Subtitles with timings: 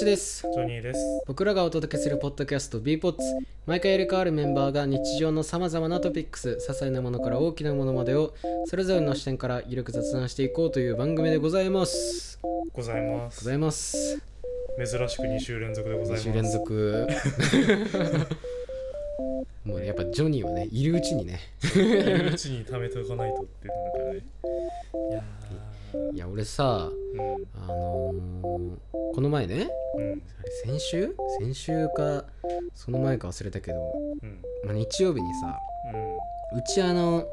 [0.00, 1.22] ですジョニーです。
[1.26, 3.18] 僕らがお届けするポッドキャスト b ポッツ
[3.66, 8.32] 毎回入れ替わるメンバーが日常のさまざまなトピックス些細なものから大きなものまでを
[8.66, 12.40] それぞれの視点からゆるく雑談していこうという番組でございます
[12.72, 13.44] ございます。
[13.44, 14.20] ございます
[14.84, 16.24] 珍しく2週連続でござい2ます。
[16.24, 17.06] 週連続
[19.64, 21.38] もうねやっぱジョニーはねいるうちにね
[21.76, 24.20] いるうちに貯めておかないとっていうのがね。
[25.10, 25.22] いや
[26.14, 28.76] いや俺さー、あのー
[29.14, 30.22] この前ねうん、
[30.64, 31.14] 先週？
[31.40, 32.24] 先週か
[32.74, 35.58] その前か忘れたけど、うん、まあ、日曜日にさ
[36.54, 37.26] うちあの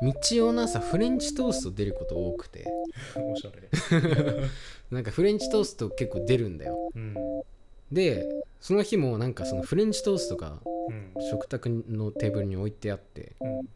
[0.00, 2.64] 日曜の朝フレンチトースト出ること多くて。
[3.16, 3.32] うん。
[3.32, 3.68] おしゃれ。
[4.90, 6.90] なんかフレンチトースト結構出るんだよ。
[6.94, 7.14] うん、
[7.90, 8.28] で
[8.60, 13.68] その日もなんかそのフレンチトーストがうん、食卓のテーブルに置いてあってうん、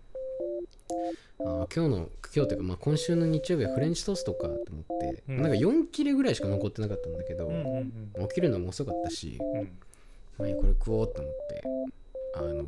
[1.41, 5.43] あー今日の今日というか、まあ、今週の日曜日はフレンチトーストかと思って、うん。
[5.43, 9.63] なんか4切れぐらいしか残ってなかったんだけど、うん、うん、起きるのも遅かったし、うん、
[10.39, 11.63] まあこれ食おうと思って
[12.35, 12.67] あの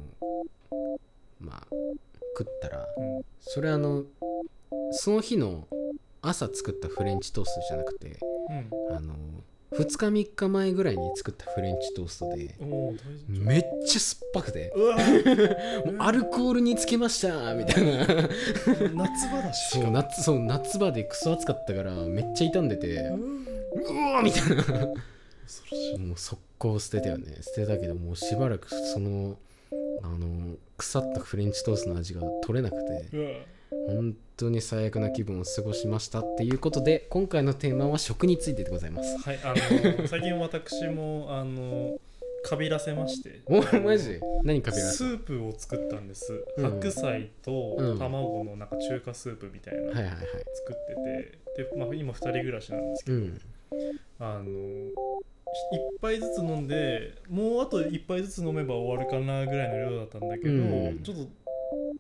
[1.41, 1.67] まあ
[2.39, 4.05] 食ったらうん、それあの
[4.93, 5.67] その日の
[6.23, 8.53] 朝作ったフレンチトーストじゃなくてう
[8.93, 8.97] ん。
[8.97, 9.15] あの
[9.73, 12.57] 2日3日前ぐらいに作ったフレンチトーストで。
[13.29, 14.73] めっちゃ酸っぱくて
[15.87, 18.07] もうアルコールにつけましたみたいな。
[18.95, 19.79] 夏場だし。
[19.79, 23.13] そう夏そう夏場でクソ暑かったからめっちゃ傷んでてう
[24.13, 24.87] わみたいな。
[25.99, 27.37] もう速攻捨てたよね。
[27.41, 29.39] 捨てたけどもうしばらくその
[30.03, 33.17] あの腐ったフレンチトーストの味が取れなくて。
[33.17, 33.31] うわ
[33.89, 39.19] 本当に最悪な気分を過ごしましたっていうことで今回のテーマは食についてでございます。
[39.19, 41.99] はい、あの、最近私も、あの、
[42.43, 43.41] かびらせまして。
[43.47, 44.19] おマジ？
[44.45, 46.71] 何かけられスープを作ったんです、うん。
[46.81, 47.99] 白菜とうん。
[47.99, 50.17] 卵のなんか中華スープみたいなのはいはいはい。
[50.17, 50.77] 作っ
[51.55, 53.41] てて、で、まあ、今2人暮らしなんですけど、うん。
[54.19, 61.01] あの1杯ずつ飲んでもうあと1杯ずつ飲めば終わるかなぐらいの量だったんだけど、うん。
[61.03, 61.29] ちょっと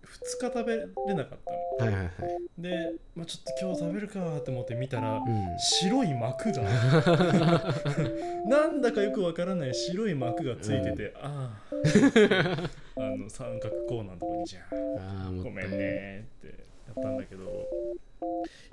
[0.05, 1.39] 2日食べれなかっ
[1.79, 1.93] たの。
[1.93, 2.63] はいはいはい。
[2.63, 5.59] で、まあ、ちょっと今日食べるかって思って見たら、うん。
[5.59, 6.63] 白い膜が。
[8.47, 17.69] なんだかよくわからない白い膜がついてて、ああ あの三角コーナーのとこにじゃあごめんねってやったんだけど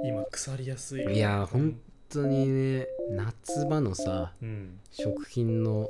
[0.03, 1.03] 今腐りやすい。
[1.03, 1.61] いやーほん。
[1.61, 4.79] 本当にね夏場のさうん。
[4.91, 5.89] 食品の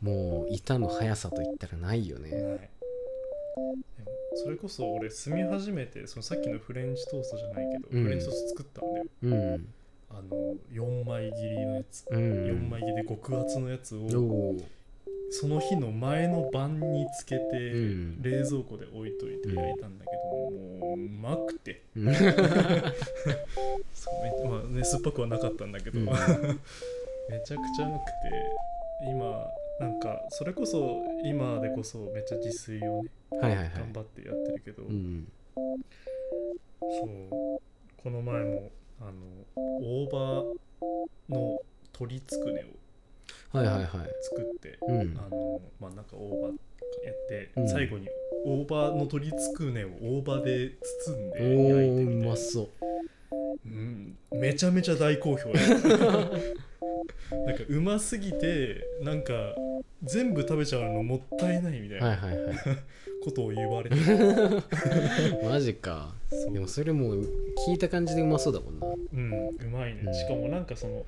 [0.00, 2.30] もう板の速さといったらないよね。
[2.30, 2.70] ない
[4.34, 8.04] それこそ俺住み始めてそのさっきのフレンチトーストじゃないけど、うん。
[8.04, 9.68] フレンチトースト作ったんだようん。
[10.10, 12.18] あの4枚切りのやつ、うん。
[12.18, 14.08] 4枚切りで極厚のやつを
[15.32, 18.22] その日の前の晩につけて、うん。
[18.22, 21.82] 冷蔵庫で置いといて焼いたんだけど、もううまくて。
[21.96, 22.14] うん。
[22.14, 22.24] そう
[24.24, 26.06] めまあね酸っぱくはなかったんだけど、うん。
[27.30, 28.12] めちゃくちゃうまくて
[29.08, 29.46] 今
[29.80, 33.10] なんかそれこそ今でこそめっちゃ自炊をね
[33.40, 33.72] はいはいはい。
[33.76, 35.26] 頑張ってやってるけど、うん
[36.80, 37.60] そう
[38.02, 38.70] この前も
[39.00, 39.12] あの
[39.80, 40.44] 大葉
[41.28, 41.58] の
[41.94, 42.64] 鶏つくね
[43.52, 43.86] をはいはいはい。
[44.22, 45.18] 作って、うん。
[45.18, 46.52] あのまあなんか大葉
[47.04, 47.68] やって、うん。
[47.68, 48.08] 最後に
[48.44, 49.88] 大葉の鶏つくねを
[50.22, 50.72] 大葉で
[51.06, 52.68] 包んおで焼いてーみてうまそう。
[53.66, 59.32] うん、めちゃめちゃ大好評だなんかうますぎてなんか
[60.02, 62.56] 全部食べちゃうのもったいないみたいはいなはいはい。
[63.22, 63.96] ことを言われて、
[65.44, 66.14] マジか。
[66.52, 67.20] でもそれもう
[67.68, 68.86] 聞いた感じでうまそうだもんな。
[68.86, 70.14] うんうまいね、うん。
[70.14, 71.04] しかもなんかその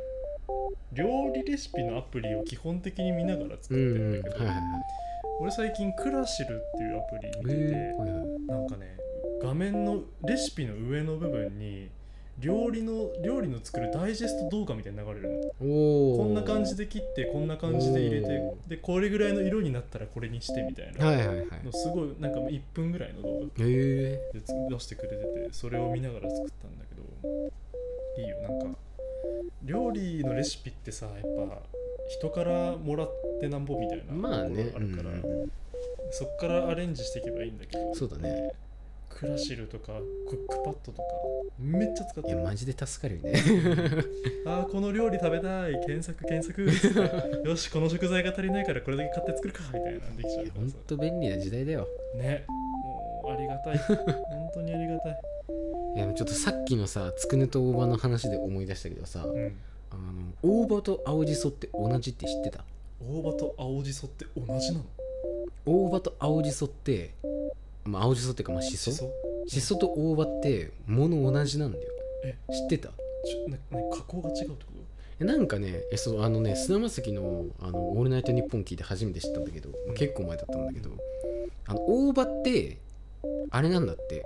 [0.93, 4.13] 料理レシピのアプリを基本的に見ながら作うんってうんん。
[4.13, 4.59] はいだけど、はいはい
[5.41, 8.97] 俺最近クラシルっていうアプリ見てて、えーなんかね
[9.43, 11.89] 画面のレシピの上の部分に
[12.39, 15.51] 料理の料理の作るダイジェスト動画みたいに流れるの。
[15.59, 21.47] こんな感じで切ってこんな感じで入れておでこれぐらいの色になったらこれにしてみたいなはいはいはい。
[21.65, 27.03] のすごいなんか1分ぐらいの動画ええでつ出してくれててそれを見ながら作ったんだけど
[28.23, 28.41] いいよ。
[28.43, 28.79] なんか
[29.63, 31.59] 料理のレシピってさやっぱ
[32.09, 33.11] 人からもらっ
[33.41, 35.51] てなんぼみたいなまあねあるから、うん。
[36.11, 38.53] そっからアレンジしていけばいいんだけどそうだね。
[39.09, 39.93] クラシルとか
[40.29, 41.03] クックパッドとか
[41.59, 42.37] めっちゃ使ってる。
[42.37, 43.41] いやマジで助かるよね。
[44.47, 46.63] あーこの料理食べたい検索検索
[47.49, 51.87] よしこの食材が足りないからこれだけ買って作るかみたいなのできちゃうほんさと便利な時代だよ。
[52.17, 52.45] ね
[53.31, 53.79] ありがたい。
[53.79, 55.21] 本当にありがたい。
[55.97, 59.55] いやちょっとさっきのさつくねと大葉の話で思い出したけどさうん。
[59.91, 62.65] あの大葉と青じそって同じって知ってた？
[63.01, 64.85] 大葉と青じそって同じなの？
[65.67, 67.15] 大葉と青じそって
[67.85, 68.91] まあ青じそっていうかまあしそ？
[69.47, 69.77] しそ。
[69.77, 71.85] と大葉って物同じなんだよ。
[72.25, 72.37] え。
[72.51, 72.89] 知ってた？
[72.89, 74.73] ちょなな加工が違うってこ
[75.21, 79.95] えなんかねえそうあのね菅田将暉のあの「オールナイトニッポン」聞いて初めて知ったんだけど、うん。
[79.95, 80.91] 結構前だったんだけど
[81.67, 82.79] あの大葉って
[83.51, 84.25] あれなんだって。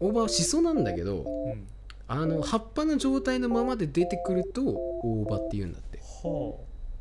[0.00, 1.66] 大葉はシソなんだけどうん。
[2.06, 5.98] あの葉っぱの状態のままで出てくると大葉って言うんだって。
[5.98, 6.54] は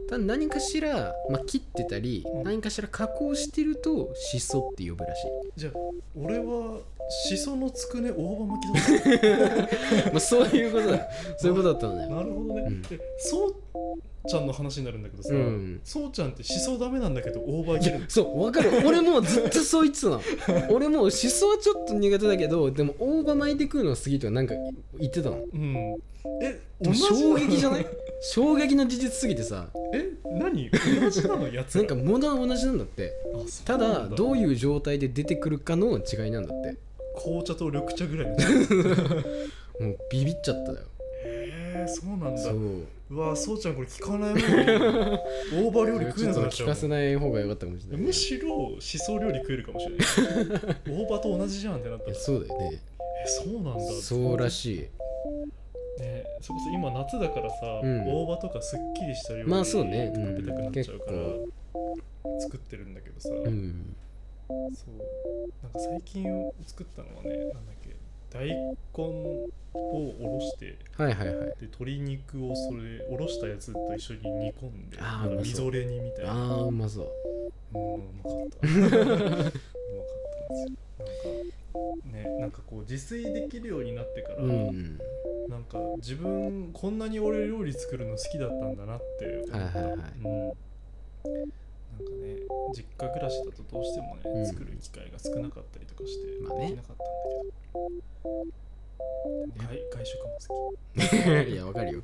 [0.10, 2.44] ただ何かしら、まあ、切ってたり、うん。
[2.44, 5.28] 何かしら加工してるとシソって呼ぶらしい。
[5.28, 5.74] あじゃあ
[6.16, 6.80] 俺は
[7.28, 9.20] しそのつくね大葉巻き
[10.02, 10.10] だ。
[10.12, 11.08] まあそういうことだ。
[11.38, 12.82] そういうことだったんだよなるほどね、うん。
[12.84, 13.56] でそう
[14.26, 15.82] ちゃんの話になるんだけどさ、うん。
[15.84, 18.72] そうちゃんってしそダメなんだけど大葉いいやけるのそう分かる。
[18.88, 20.22] 俺もずっとそう言ってたの。
[20.74, 24.54] 俺もしそはちょっと苦手だけどでも大葉巻いて食うのは好きとかなんか
[24.98, 25.44] 言ってたの。
[25.54, 25.96] うん。
[26.42, 27.86] えでも衝撃じゃない？
[28.32, 29.68] 衝撃の事実すぎてさ。
[29.94, 30.70] え何？
[30.70, 31.84] 同じなのやつら。
[31.84, 33.14] なんか物は同じなんだって。
[33.36, 34.16] あそうたなんだ。
[34.16, 36.78] どういう状態で出てくるかの違いなんだって。
[37.22, 38.36] 紅茶と緑茶ぐらいの。
[38.40, 38.64] 違
[39.84, 40.78] いもうビビっちゃったよ。
[41.26, 42.42] へえそうなんだ。
[42.42, 42.88] そう。
[43.12, 45.20] うわそうちゃんこれ聞かない方がいいな
[45.54, 46.68] 大葉料理食ちょっとえなくなっちゃう。
[46.68, 50.08] 聞かせない方が良かったかもしれないむしろしそ料理食えるかもしれない。
[50.88, 52.10] 大葉と同じじゃんってなった。
[52.10, 52.82] らそうだよね。
[53.26, 53.82] えそうなんだ。
[54.02, 54.88] そうらしい
[56.00, 58.06] ねそれこそ今夏だからさ、うん。
[58.08, 60.12] 大葉とかすっきりした料理まあそうね。
[60.14, 63.96] うん食べたくなっちゃうから、作ってるんだけどさ、うん。
[64.74, 64.96] そう。
[65.62, 67.96] なんか最近作ったのはねなんだっけ
[68.32, 71.38] 大根をおろしてはいはいはい。
[71.48, 76.32] で鶏肉をそれおろしたやつと一緒に煮込んであみぞれ煮みたいな。
[76.32, 77.08] ああうまそう。
[77.76, 78.68] うんうまかった。
[78.68, 80.70] うまかったんですよ。
[81.00, 81.14] なんか
[82.06, 85.00] ねなんかこう自炊できるようになってから、うん。
[85.50, 89.96] なんか自分こんなに俺料理作るの好きだったんだなって思った、はいはいはい。
[89.96, 90.58] うん、なんか
[92.22, 92.38] ね
[92.76, 94.46] 実家暮らしだとどうしてもね、うん。
[94.46, 97.40] 作る機会が少なかったりとかしてできなかったんだけ
[98.24, 98.46] ど、
[99.24, 100.74] でも外外食も好
[101.46, 101.50] き。
[101.52, 102.02] いやわかるよ。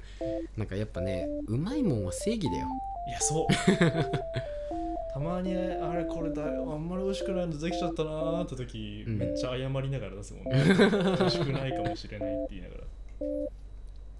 [0.57, 2.67] なんかやっぱねうまいもんは正義だよ。
[3.07, 3.47] いやそう
[5.13, 9.17] たまにあれこれだあんまり美味しくないのできちゃったなーって時、うん。
[9.17, 10.63] めっちゃ謝りながら出すもんね。
[11.19, 12.83] 美味しくないかもしれないって言いながら。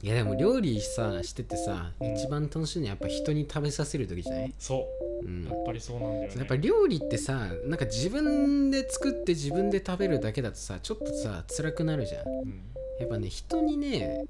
[0.01, 2.15] いやでも料理さしててさ、うん。
[2.15, 4.87] 一番楽しいのはやっぱ人に食べさせる時じゃない、そ
[5.21, 5.25] う。
[5.25, 5.45] うん。
[5.45, 6.35] やっぱりそうなんだよね。
[6.37, 12.27] やっぱ料理ってさなんか自分で作って自分で食べるだけだとさちょっとさ辛くなるじゃん。
[12.27, 12.63] うん。
[12.99, 14.25] やっぱね人にね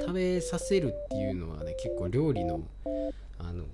[0.00, 2.62] 食べさせるっていうのはね結構料理の
[3.38, 3.64] あの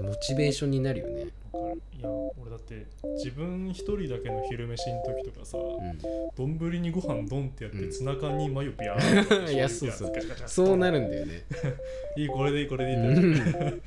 [0.00, 1.22] モチベーションになるよね。
[1.22, 2.08] いや
[2.40, 2.86] 俺だって
[3.16, 6.58] 自分一人だけの昼飯の時とかさうん。
[6.58, 7.90] 丼、にご飯ドンってやって、うん。
[7.90, 10.12] ツナ缶にマヨビャーって いやそうそう
[10.46, 11.42] そうなるるんだよね。
[12.16, 13.82] いいこれでいいこれでいいうん。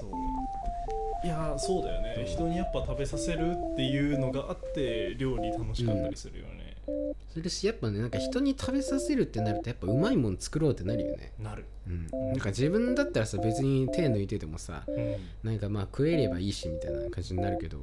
[0.00, 0.10] そう。
[1.24, 2.22] いやそうだよね、う？
[2.22, 6.65] ん人にやっぱ食べさせるっていうのがあって料理楽しかったりするよね、
[7.32, 11.32] それしやっぱねなんか人に食べさせるってなるとやっぱうまいもん作ろうってなるよね。
[11.38, 11.66] なる。
[11.86, 12.06] うん。
[12.30, 15.16] なんか自分だったらさ別に手抜いててもさうん。
[15.42, 17.78] なんかまあ食えればいいしみたいな感じになるけど。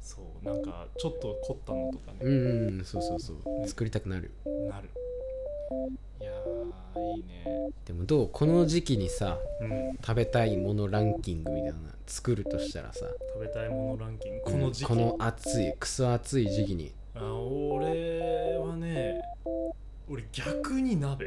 [0.00, 3.60] そうなんかちょっと凝ったのとかね、うんうんうんそうそうそう。
[3.60, 3.66] ね。
[3.66, 4.30] 作りたくなる。
[4.68, 4.90] なる。
[6.20, 7.70] いやーいいね。
[7.86, 9.96] でもどうこの時期にさうん。
[10.06, 13.06] 食べたいものランキングみたいなの作るとしたらさ。
[13.34, 14.42] 食べたいものランキング。
[14.42, 16.92] この時期、この暑いクソ暑い時期に。
[17.16, 18.23] あ俺は
[18.94, 19.22] ね。
[20.08, 21.26] 俺逆に鍋。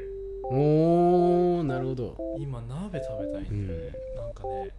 [0.50, 2.18] おーなるほど。
[2.40, 4.72] 今鍋食べたいんだよね、なんかね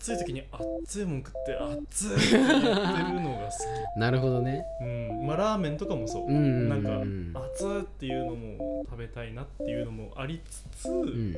[0.00, 4.64] 暑い時に熱いもん食って熱いって言ってるのが好 なるほどね。
[4.78, 5.26] きうん。
[5.26, 6.68] まあラーメンとかもそう、うんうんうん。
[6.68, 11.36] なんか熱いっていうのも食べたいなっていうのもありつつ、うん。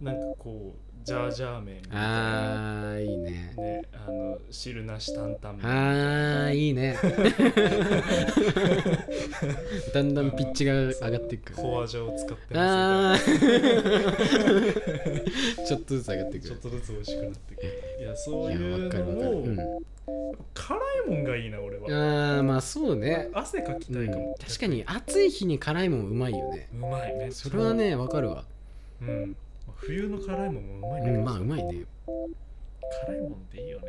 [0.00, 2.90] なんかこうジャージャー麺みたいな。
[2.90, 3.54] あーいいね。
[3.56, 6.96] ねあの汁なし担々麺あーいいね。
[9.94, 11.52] だんだんピッチが上がっていく。
[11.52, 13.38] フォアジャを使ってます
[15.68, 16.48] ちょっとずつ上がっていく。
[16.48, 17.68] ちょっとずつ美味しくなってくる。
[18.00, 19.54] いやそういうのうん。
[19.54, 19.80] も
[20.54, 21.86] 辛いもんがいいな俺は。
[21.86, 24.34] あーまあそうね、汗かきたいかも、うん。
[24.44, 26.68] 確かに暑い日に辛いもんうまいよね。
[26.74, 28.44] うまいめっちゃそれはねわかるわ。
[29.00, 29.36] うん
[29.76, 31.84] 冬の辛いもんもうまいんだけどうんまあうまいね。
[33.04, 33.86] 辛いもんっていいよね。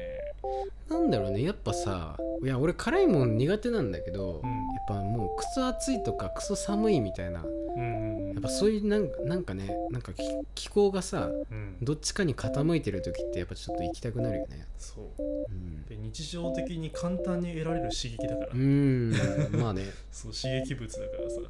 [0.90, 1.44] なんだろうね。
[1.44, 4.50] やっぱさいや俺辛いもん苦手なんだけど、うん。
[4.50, 7.44] やっぱもうクソ暑いとかクソ寒いみたいな。
[7.44, 11.78] うんうんやっぱそういうなんかなんかねなんか気気候がさうん。
[11.82, 14.68] どっちかに傾いてる時ってやっぱちょっと行きたくなるよね。
[14.78, 15.24] そう。
[15.50, 15.84] うん。
[15.86, 19.60] で日常的に簡単に得られる刺激だから、うーん。
[19.60, 19.84] まあね。
[20.12, 21.42] そう刺激物だからさ。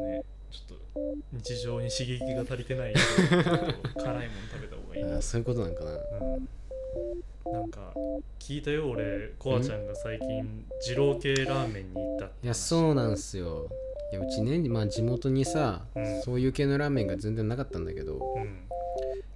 [0.00, 0.22] ね
[0.54, 5.04] ちょっと日常に刺激が足りてない 辛いもの食べた方がいい。
[5.04, 5.90] なあーそういうことなんかな。
[5.90, 7.92] うん、なんか
[8.38, 12.44] 聞いたよ俺コアちゃんが最近二郎系ラーメンに行ったって話。
[12.44, 13.68] いやそうなんすよ。
[14.12, 16.22] いやうちね、まあ、地元にさ、うん。
[16.22, 18.68] そういう系のラーメンが全然なかったんだけどうん。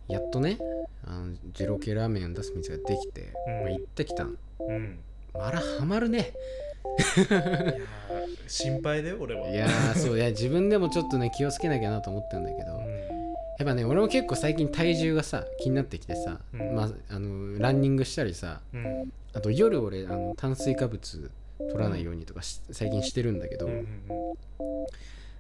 [0.07, 0.59] やっとね
[1.05, 3.61] あの二郎系ラーメンを出す店ができて、うん。
[3.63, 4.39] まあ、行ってきたん。
[4.61, 5.01] うん。
[5.35, 6.33] あらハマるね
[8.47, 9.49] 心配だよ俺は。
[9.49, 12.85] いやーそういや自分でもちょっとね気をつけなきゃなと思ったんだけど、うん。
[13.59, 16.75] やっぱね俺も結構最近体重がさ気になってきてさ、うん。
[16.75, 19.13] まああのランニングしたりさうん。
[19.35, 23.69] あと夜俺あの炭水化物取らないようにとかし最近してるんだけど、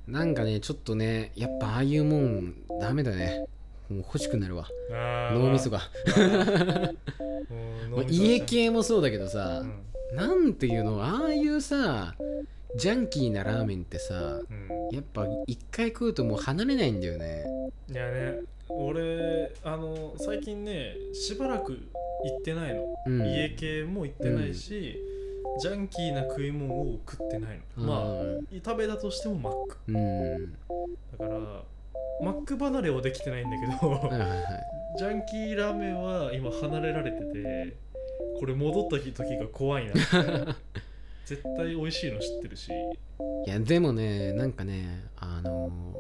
[0.07, 3.47] なんかねちょっとねやっぱああいうもんダメだね。
[3.89, 4.69] もう欲しくなるわ。
[5.33, 5.81] 脳みそが、
[8.11, 9.73] 家系もそうだけどさう、ん
[10.13, 12.15] なんていうのああいうさ
[12.77, 14.69] ジャンキーなラーメンってさうん。
[14.91, 17.45] やっぱ一回食うともう離れないんだよね。
[17.91, 21.73] いやね俺あの最近ねしばらく
[22.25, 23.27] 行ってないの、うん。
[23.27, 24.99] 家系も行ってないし、
[25.61, 29.79] ジャンキーな食い物を食ってないの、まあ食べたとしてもマック。
[29.89, 30.53] うん。
[30.53, 30.59] だ
[31.19, 31.63] から
[32.23, 34.39] マック離れはできてないんだけど、はいはいはい。
[34.99, 37.77] ジャンキーラーメンは今離れられてて
[38.39, 39.95] これ戻った時が怖いな。
[41.27, 42.71] 絶対美味しいの知ってるし。
[43.47, 45.99] いやでもねなんかねあのー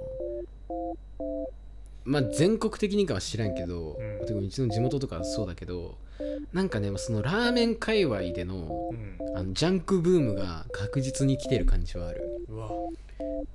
[2.04, 4.44] まあ全国的にかは知らんけど、うん。
[4.44, 5.98] うちの地元とかはそうだけど
[6.54, 9.18] なんかねそのラーメン界隈でのうん。
[9.36, 12.70] あのジャンクブームが確実に来てる感じはある、うわ。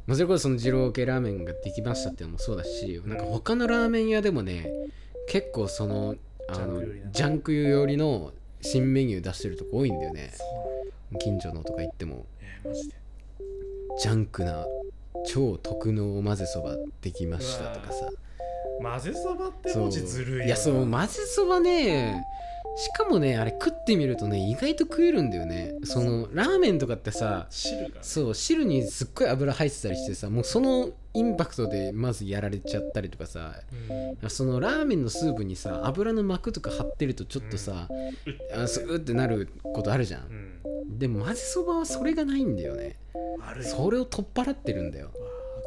[0.06, 4.70] まあ、それこそその二郎系ラーメンができましたっていうのもそうだしなんか他のラーメン屋でもね
[5.28, 6.16] 結構その
[6.48, 7.12] あのジャンク寄りな。
[7.12, 10.32] ジャンク寄りの新メニュー出してるとこ多いんだよね。
[11.20, 12.26] 近所のとか行っても。
[12.42, 12.96] えー、マジで。
[14.00, 14.66] ジャンクな
[15.28, 18.10] 超特納混ぜそばできましたとかさ。
[18.82, 20.46] 混ぜそばって文字ずるいよな。
[20.46, 22.26] いやそう混ぜそばね
[22.76, 25.74] しかもねあれ食ってみるとね意外と食えるんだよね。
[25.84, 27.94] そのラーメンとかってさ汁がね。
[28.02, 33.56] そう汁にすっごい油入ってたりしてさもうそのインパクトでまずやられちゃったりとかさ
[34.22, 34.30] うん。
[34.30, 37.88] そのラーメンのスープにさ油の膜とか張ってるとちょっとさ、
[38.56, 40.22] あそううってなることあるじゃん。
[40.64, 40.98] う、ん。
[40.98, 42.98] でも混ぜそばはそれがないんだよね。
[43.62, 45.12] それを取っ払ってるんだよ、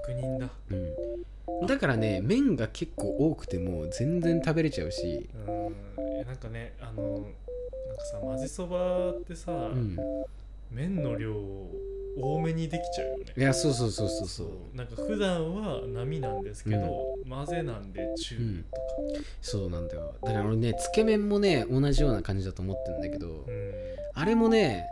[0.02, 0.48] 悪人だ。
[0.70, 6.26] うん、だからね麺が結構多くても全然食べれちゃうし、うん。
[6.26, 7.30] なんかねあのなんか
[8.10, 9.96] さ混ぜそばってさ、うん、
[10.70, 11.34] 麺の量
[12.18, 13.24] 多めにできちゃうよね。
[13.36, 14.76] いやそうそうそうそうそう。
[14.76, 18.82] なんか普段は波なんですけど、混ぜなんで中とか、
[19.42, 20.14] そうなんだよ。
[20.22, 23.72] だから俺ねつけ麺もね同じような感じだと思ってるんだけど、うん。
[24.14, 24.86] あれもね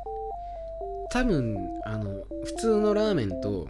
[1.10, 3.68] 多分あの普通のラーメンと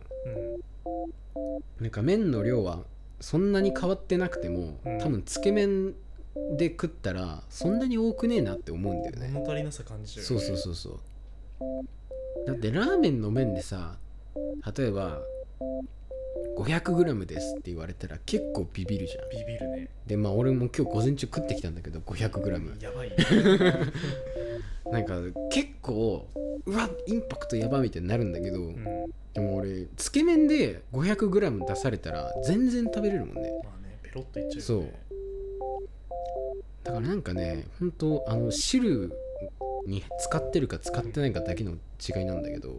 [1.79, 2.81] なんか麺の量は
[3.21, 4.99] そんなに変わってなくても、うん。
[4.99, 5.95] 多分つけ麺
[6.57, 10.41] で食ったらそんなに多くねえなって思うんだよね、物足りなさ感じるよね。
[10.41, 10.99] そうそうそうそう
[12.47, 13.97] だってラーメンの麺でさ
[14.77, 15.23] 例えば
[16.57, 19.29] 500g ですって言われたら結構ビビるじゃん。
[19.31, 19.89] ビビるね。
[20.07, 23.17] でまあ俺も今日午前中食ってきたんだけど 500g やばいね。
[24.91, 26.29] なんか結構
[26.67, 28.85] うわインパクトやばみたいになるんだけど、うん。
[29.33, 33.51] でも俺つけ麺で 500g 出されたら全然食べれるもんね。
[33.65, 34.87] まあねペロッといっちゃうそう。
[36.85, 39.11] だからなんかね本当あの汁
[39.87, 42.79] に使ってるか使ってないかだけの違いなんだけど、うん。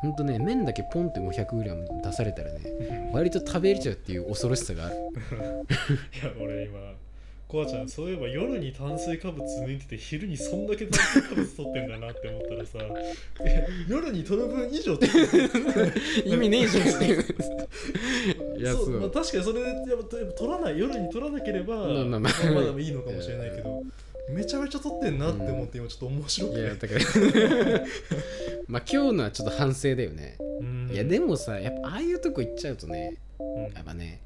[0.00, 4.96] ほんとね麺だけポンって 500g 出されたらね割と食べれちゃうっていう恐ろしさがある。
[6.22, 6.78] いや俺今
[7.48, 12.78] コアちゃんそういえば夜に炭水化物抜いてて昼にそんだけ炭水化物取ってんだなって思ったらさ
[13.42, 15.92] え夜に取る分以上取ってる
[16.26, 17.22] 意味ねえじゃんって いう
[18.66, 18.96] そそう。
[18.96, 22.30] うまあ、確かにそれでやっぱ取らない夜に取らなければまあまだ
[22.78, 23.82] いいのかもしれないけど
[24.30, 27.80] めちゃめちゃ取ってんなって思って今ちょっと面白くて、いやだから
[28.68, 30.90] まあ今日のはちょっと反省だよね、うん。
[30.92, 33.62] いやでもさやっぱああいうとこ行っちゃうとねうん。
[33.74, 34.20] やっぱね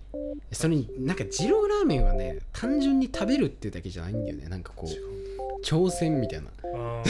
[0.51, 4.49] それになんか二郎ラーメンはね単純に食べるっていうだけじゃないんだよね。
[4.49, 5.23] なんかこ違ううん
[5.63, 6.51] 挑戦みたいな。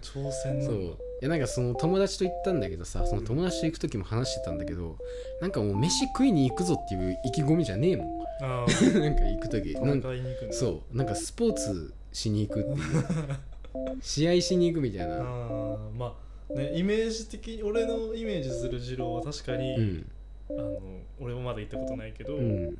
[0.00, 0.74] 挑戦そう。
[1.20, 4.96] いやなんかその友達と行ったんだけどさその友達と行く時も話してたんだけど
[5.40, 8.18] なんかもう飯食いに行くぞっていう意気込みじゃねえもん。
[8.38, 8.62] な
[9.10, 9.74] んか行く時。
[9.74, 10.10] なんか
[10.52, 10.96] そう。
[10.96, 13.04] なんかスポーツしに行くっていう。
[14.02, 15.16] 試合しに行くみたいな。
[15.16, 16.18] あーま
[16.50, 20.10] あねイメージ的に俺のイメージする二郎は確かに、うん。
[20.50, 20.80] あの
[21.20, 22.76] 俺もまだ行ったことないけど、うん。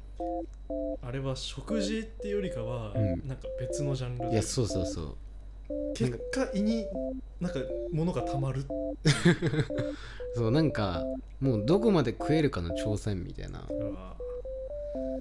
[1.02, 3.28] あれは食事っていうよりかは、うん。
[3.28, 4.32] なんか別のジャンルで。
[4.32, 5.16] いやそうそうそう。
[5.94, 6.86] 結果胃に
[7.40, 7.60] なんか
[7.92, 8.64] 物がたまる
[10.34, 11.04] そうなんか
[11.40, 13.66] もうどこまで食えるかの挑戦みたいな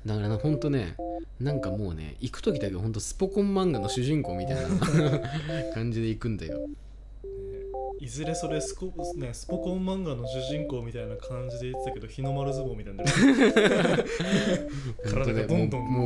[0.06, 0.96] だからなほんとね
[1.40, 4.64] なんかもうね行く時だけほんとスポコン漫画の主人公みたいな
[5.74, 6.60] 感じで行くんだよ。
[6.60, 6.76] ね
[8.00, 14.06] いずれそれスコ、ね、スポコン漫画の主人公みたいな感じで言ってたけど日の丸相撲みたいになる。
[15.10, 15.82] 体がどんどん。
[15.82, 16.04] も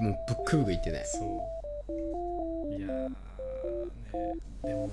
[0.00, 1.02] うもうぶっくぶくいってね。
[1.04, 2.74] そう。
[2.76, 3.14] いやーね。
[4.64, 4.90] でも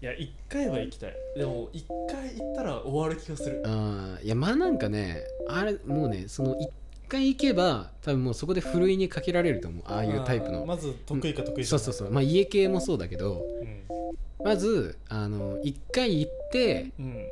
[0.00, 1.14] いや一回は行きたい。
[1.36, 3.62] でも一回行ったら終わる気がする。
[3.66, 6.70] ああいやまあなんかねあれもうねその一
[7.08, 9.82] 回行けば多分もうそこでふるいにかけられると思う。
[9.86, 10.64] ああいうタイプの。
[10.66, 11.84] まず得意か得意じゃない。
[11.84, 12.10] そうそうそう。
[12.12, 13.42] まあ家系もそうだけど
[14.44, 17.26] まずあの一回行ってうん、うん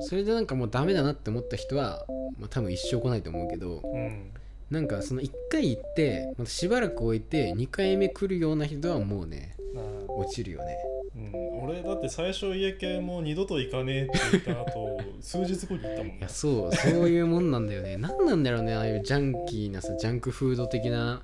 [0.00, 2.04] それでなんかもうダメだなって思った人は、
[2.38, 4.30] まあ、多分一生来ないと思うけどうん。
[4.70, 10.12] なんかその1回行ってまたしばらく置いて2回目来るような人はもうねあー。
[10.12, 10.76] 落ちるよね
[11.14, 17.96] うん、俺だって最初家系も二度と行かねえって言った後数日後に行ったもんいやそうそういうもんなんだよね。
[18.00, 21.22] 何なんだろうねああいうジャンキーなさジャンクフード的な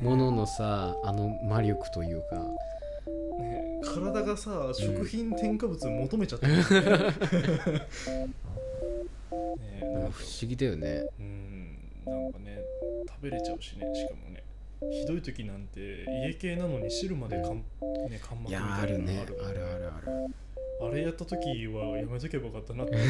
[0.00, 2.36] もののさあの魔力というか。
[3.38, 6.68] ね体がさ食品添加物求めちゃってる、 ねね
[9.94, 10.10] なんか。
[10.10, 11.06] 不思議だよね。
[11.18, 11.50] うん。
[12.06, 12.58] なんかね
[13.08, 14.42] 食べれちゃうしねしかもね
[14.88, 17.62] ひどい時なんて家系なのに汁までかん、
[18.08, 18.98] ね、かんまたいなのある。
[18.98, 20.34] ねがあるあるある
[20.82, 22.96] あれやった時はやめとけばよかったなって。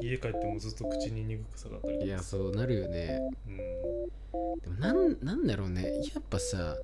[0.00, 3.20] 家帰ってもずっと口に苦臭かったりいやそうなるよね。
[3.46, 3.56] うん。
[4.60, 5.82] でもなんなんだろうね。
[6.14, 6.76] やっぱさ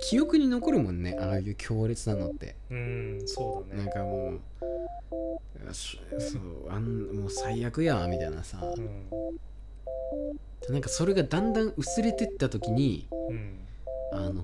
[0.00, 1.16] 記憶に残るもんね。
[1.20, 2.56] ああいう強烈なのって。
[2.70, 3.84] うんそうだね。
[3.84, 4.40] なんかもう
[5.72, 8.60] そ そうあんもう最悪やみたいなさ。
[8.76, 9.06] うん
[10.68, 13.58] なんかそれがだんだん薄れてった時にうん
[14.12, 14.42] あの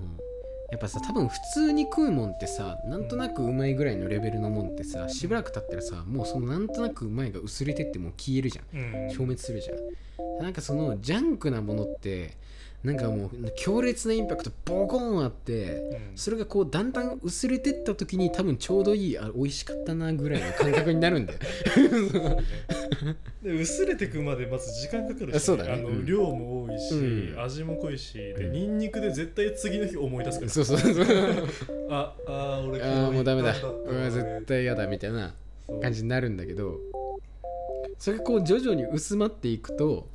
[0.69, 8.65] やっぱさ多分普通に食うもんってさなんとなくうまいぐらいのレベルのもんってさしばらく経ったらさもうそのなんとなくうまいが薄れてってもう消えるじゃん。
[8.77, 9.09] うん。
[9.09, 10.43] 消滅するじゃん。
[10.43, 12.35] なんかそのジャンクなものって
[12.83, 16.17] なんかもう強烈なインパクトボコーンあってうん。
[16.17, 21.39] それがこうだんだん薄れてった時に多分ちょうどいいあ美味しかったなぐらいの感覚になるんだよ
[23.43, 25.71] で薄れてくまでまず時間かかるし、あそうだね。
[25.73, 26.05] あのうん。
[26.05, 27.39] 量も多いし、うん。
[27.39, 28.51] 味も濃いしでうん。
[28.51, 30.51] ニンニクで絶対次の日思い出すから。
[30.51, 30.93] そうそうそう。
[31.89, 33.55] ああー俺ああもうダメだ。
[33.61, 35.33] うわ絶対嫌だみたいな
[35.81, 36.79] 感じになるんだけど
[37.99, 40.07] それがこう徐々に薄まっていくと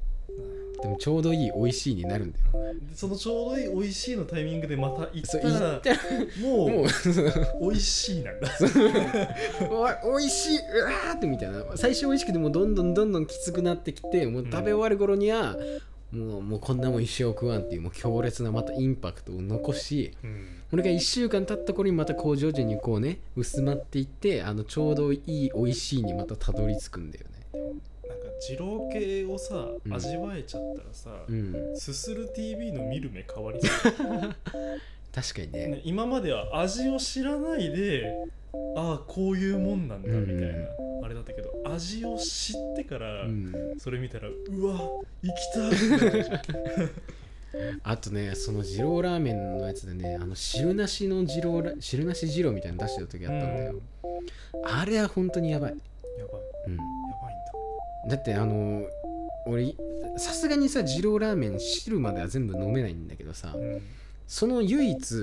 [0.82, 2.44] でもちょうどいい美味しいになるんだよ。
[2.74, 5.96] でそのちょうどいい美味しいのタイミングでまた行ったら言ったら
[6.40, 8.48] ももうう美味しいなんだ。
[9.70, 11.64] おい美味しいうわーってみたいな。
[11.76, 15.56] 最初美味しくてもどんどんどんどんきつくなってきてもう食べ終わる頃には、
[16.10, 20.46] もうもうこんなもん一生食わんっていうもう強烈なまたインパクトを残しうん。
[20.70, 23.20] これが1週間経った頃にまたこう徐々にこうね。
[23.36, 27.80] 薄まっていってあのちょうどいい美味しいにまたたどり着くんだよね
[28.12, 29.94] なんか二郎系をさうん。
[29.94, 31.76] 味わえちゃったらさ、うん。
[31.76, 33.92] すする TV の見る目変わりそう。
[35.14, 35.66] 確かにね。
[35.66, 38.14] ね、今までは味を知らないで
[38.76, 40.68] ああこういうもんなんだみたいな、
[41.04, 43.74] あれだったけど味を知ってから、うん。
[43.78, 44.78] それ見たらうわ
[45.22, 46.40] 行きたい
[47.84, 53.74] あとねその二郎ラーメンのやつでねあの汁なしの二郎ラ汁なし二郎みたいなの出してる時あったんだよ、
[54.64, 55.70] あれは本当にやばい、
[56.18, 56.42] やばい。
[56.68, 57.01] うん
[58.08, 58.86] だってあの
[59.46, 59.74] 俺
[60.16, 63.82] さすがにさ二郎ラーメン汁までは全部飲めないんだけどさだうん。
[64.26, 65.16] その唯一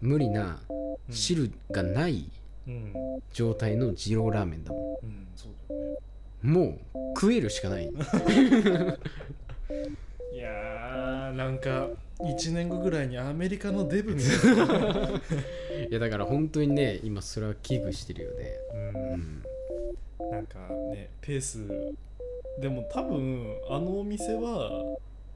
[0.00, 1.14] 無理なうん。
[1.14, 2.30] 汁がない
[2.66, 2.92] うん。
[3.32, 5.96] 状態の二郎ラーメンだもうんそうだよね。
[6.42, 6.78] んもう
[7.16, 7.86] 食えるしかない。
[10.32, 11.88] いやーなんか
[12.20, 14.64] 1年後ぐらいにアメリカのデブみたいな、
[15.88, 18.52] いやだから本当にね今それは危惧してるよね。
[18.74, 19.12] うん。
[19.12, 19.42] うん。
[20.30, 20.58] なんか
[20.92, 21.58] ねペース
[22.60, 24.84] でも多分あのお店は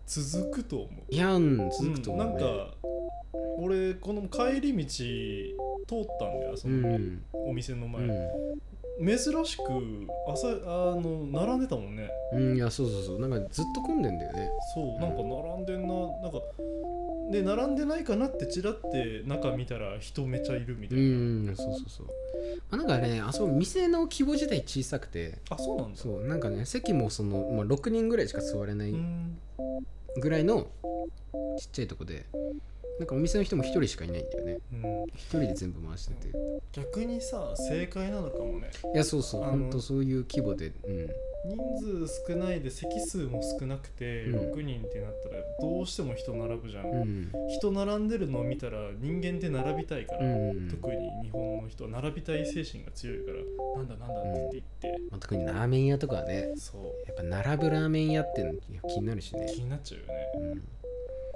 [0.06, 1.14] 続くと思う。
[1.14, 2.32] いやん続くと思う、ね。
[2.32, 2.74] うん、なんか
[3.58, 4.84] 俺この帰り道
[5.86, 7.22] 通ったんだよその、うん。
[7.32, 8.62] お店の前、うん
[9.00, 9.62] 珍しく
[10.28, 12.08] 朝あの並んでたもんね。
[12.32, 13.20] うん、いやそうそうそう。
[13.20, 14.50] なんかずっと混んでんだよね。
[14.74, 16.38] そうなんか並んでんななんか
[17.30, 21.02] で並んでないかなってチラって中見たら人めちゃいるみたうい
[21.46, 22.06] な、んそうそうそう、
[22.70, 25.38] まあ、なんかねあそこ店の規模自体小さくて。
[25.48, 25.98] あそうなんだ。
[25.98, 29.38] そうなんかね席もその、まあ、6人ぐらいしか座れないうん。
[30.20, 30.66] ぐらいの
[31.58, 32.26] ちっちゃいとこで
[32.98, 34.58] なんかお店の人も1人しかいないんだよね。
[34.72, 34.82] うん。
[35.04, 36.32] 1人で全部回してて。
[36.72, 38.70] 逆にさ正解なのかもね。
[38.94, 39.42] いやそうそう。
[39.42, 40.72] ほんとそういう規模で。
[40.84, 41.08] うん。
[41.44, 44.52] 人数少ないで席数も少なくてうん。
[44.52, 47.32] 6人ってなったらどうしても人並ぶじゃん、うん。
[47.48, 53.38] 人並んでるのを見たら人間って並びたいから、うん特に日本の人は並びたい精神が強いから
[53.78, 56.52] なんだなんだって言って、まあ、特にラーメン屋とかはね。
[56.56, 56.82] そう。
[57.06, 58.52] やっぱ並ぶラーメン屋っての
[58.88, 59.46] 気になるしね。
[59.52, 60.52] 気になっちゃうよね。
[60.54, 60.62] うん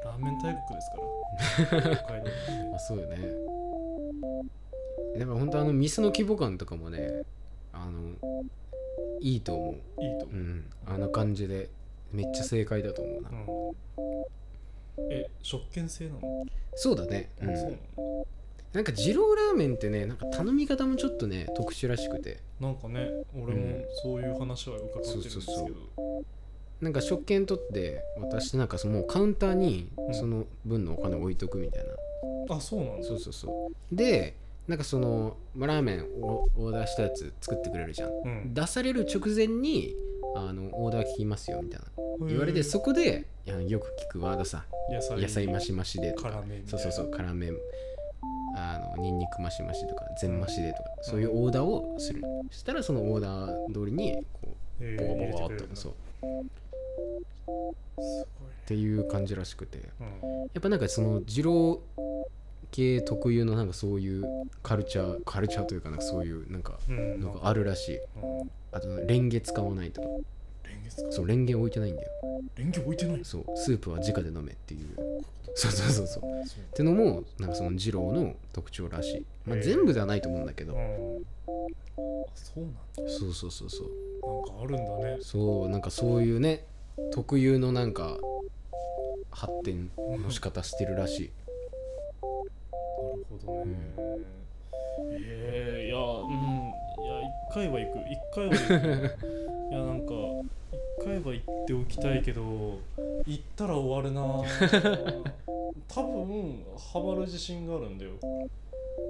[0.07, 2.07] ラーメン大国ですから。
[2.77, 3.17] あそうよね。
[5.19, 7.23] だから本当あの店の規模感とかもね
[7.73, 8.15] あの
[9.21, 9.75] いいと思う。
[10.03, 10.37] いいと思う。
[10.37, 10.71] ん。
[10.87, 11.69] あの感じで
[12.13, 13.33] めっちゃ正解だと思うな、う、
[15.03, 16.21] うん、え食券制なの、
[16.77, 18.27] そうだね、う、あそうんなの？
[18.73, 22.39] なんか二郎ラーメンってねなんか頼み方もちょっとね特殊らしくて。
[22.61, 26.25] なんかね俺もそういう話は伺ってるんですけど、そうそう
[26.81, 30.15] なんか食券取って渡してなんかそのカウンターにうん。
[30.15, 31.85] その分のお金置いとくみたい
[32.49, 33.07] な、あそうなんだ。
[33.07, 33.95] そうそうそう。
[33.95, 34.35] で
[34.69, 38.11] なんかその、まあラーメンをオーダーしたやつ作ってくれるじゃん。
[38.11, 38.55] うん。
[38.55, 39.95] 出される直前に
[40.35, 41.87] あのオーダー聞きますよみたいな。
[42.27, 44.65] 言われてそこでよく聞くワードさ。
[44.93, 45.21] 野菜。
[45.21, 46.43] 野菜増し増しでとか。
[46.67, 47.51] そうそうそう辛め
[48.59, 52.23] あのニンニク増し増しとか全増しでとかそういうオーダーをする。
[52.51, 55.65] そしたらそのオーダー通りにこえうボコボコ入れてくれるんだ。
[55.65, 55.95] っとそう
[56.97, 59.79] っていう感じらしくて。
[59.79, 59.85] ね
[60.55, 61.81] やっぱなんかその二郎
[62.71, 64.25] 系特有のなんかそういう
[64.63, 67.97] カルチャーカルチャーというかなんかそういうなんかうん、うん、のがあるらしい。
[67.97, 68.51] うん。
[68.73, 70.09] あとレンゲ使わないとか。
[71.11, 72.11] そうレンゲ置いてないんだよ。
[72.57, 73.25] レンゲ置いてない？
[73.25, 74.97] そうスープは直で飲めっていう。
[75.55, 76.23] そうそうそうそう。
[76.23, 80.75] ってのもなんかその二郎の特徴らしい、まあ、全部ではないと思うんだけど。
[80.75, 80.81] うん。
[80.81, 80.85] あ
[82.35, 82.81] そうなんだ。
[83.09, 83.89] そうそうそうそう。
[84.27, 85.19] なんかあるんだね。
[85.21, 86.67] そうなんかそういうね
[87.13, 88.17] 特有のなんか
[89.31, 91.31] 発展の仕方してるらしい。
[92.23, 92.29] な
[93.17, 93.77] るほどね、
[95.13, 96.73] ええいやうん
[97.05, 97.99] いや一回は行く。
[98.09, 99.17] 一回は行く。
[99.71, 100.15] いやなんか
[101.01, 102.43] 一回は行っておきたいけど
[103.27, 104.23] 行ったら終わるな。
[105.89, 108.13] 多分ハマる自信があるんだよ。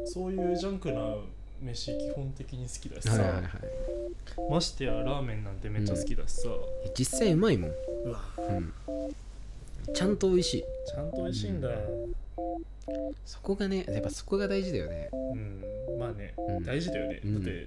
[0.05, 1.17] そういうジャンクな
[1.61, 4.06] 飯基本的に好きだしさ、はいはいはい
[4.51, 6.49] ましてやラーメンなんてめっちゃ好きだしさ、
[6.85, 8.21] え実際うまいもん、うわ。
[8.39, 8.73] うん、
[9.95, 10.65] ちゃんと美味しい。
[10.87, 11.69] ちゃんと美味しいんだ。
[13.25, 15.09] そこがねやっぱそこが大事だよね。
[15.13, 15.65] うん。
[15.99, 16.65] まあね、うん。
[16.65, 17.35] 大事だよね、うん。
[17.35, 17.67] だって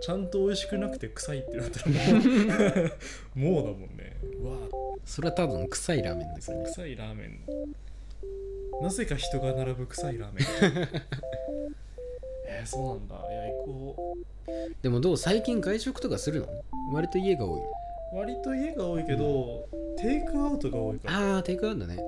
[0.00, 1.98] ちゃんと美味しくなくて臭いってなったらも
[3.34, 4.16] う もうだもんね。
[4.40, 4.56] うわ。
[5.04, 6.64] それは多分臭いラーメンだからね。
[6.64, 7.40] 臭いラーメン。
[8.82, 10.88] なぜか人が並ぶ臭いラーメン
[12.46, 13.14] えー、そうなんだ。
[13.30, 14.16] いや行こ
[14.82, 16.46] でもどう最近外食とかするの？
[16.92, 17.60] 割と家が多い。
[17.60, 21.34] う割と家が多いけど、テイクアウトが多いから。
[21.34, 21.98] ああテイクアウトだね。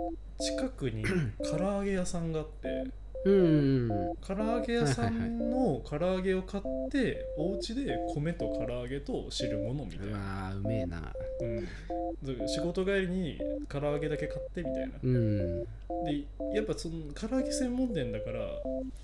[0.40, 1.04] 近くに
[1.42, 2.84] 唐揚げ屋さんがあって
[3.24, 3.88] うん
[4.26, 11.12] 唐揚げ屋さんの唐揚げを買ってお家で米と唐揚げと汁物みたいうな、わーうめえな。
[11.40, 14.94] うん、で仕事帰りに唐揚げだけ買ってみたいな。
[15.02, 15.60] うん。
[15.62, 15.66] で
[16.54, 18.40] やっぱその唐揚げ専門店だから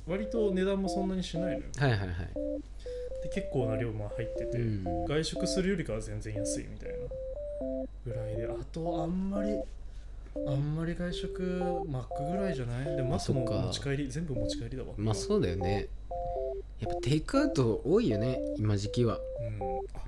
[0.07, 1.63] 割と値段もそんなにしないのよ。
[1.77, 2.09] はいはいはい。
[3.25, 5.05] で結構な量も入ってて、うん。
[5.07, 6.97] 外食するよりかは全然安いみたいな
[8.07, 9.59] ぐらいであとあんまり
[10.47, 11.43] あんまり外食
[11.87, 12.97] マックぐらいじゃない？
[12.97, 14.91] でもマックも持ち帰り全部持ち帰りだわ。
[14.97, 15.89] まあそうだよね。
[16.81, 19.19] やっぱテイクアウト多いよね今時期は。
[19.41, 19.63] うん。
[19.95, 20.01] あ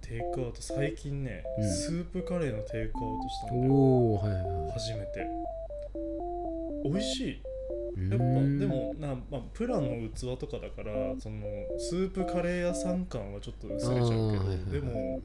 [0.00, 1.70] テイクアウト最近ね、うん。
[1.70, 3.72] スープカレーのテイクアウトしたんだよ。
[3.72, 4.70] おおはいはいはい。
[4.72, 5.26] 初めて。
[6.84, 7.42] 美味しい
[7.96, 8.24] ややっぱ
[8.58, 11.42] でもな、まあ、プランの器とかだからその
[11.78, 15.20] スープカレー屋さん感はちょっと薄れちゃうけど、でもやっ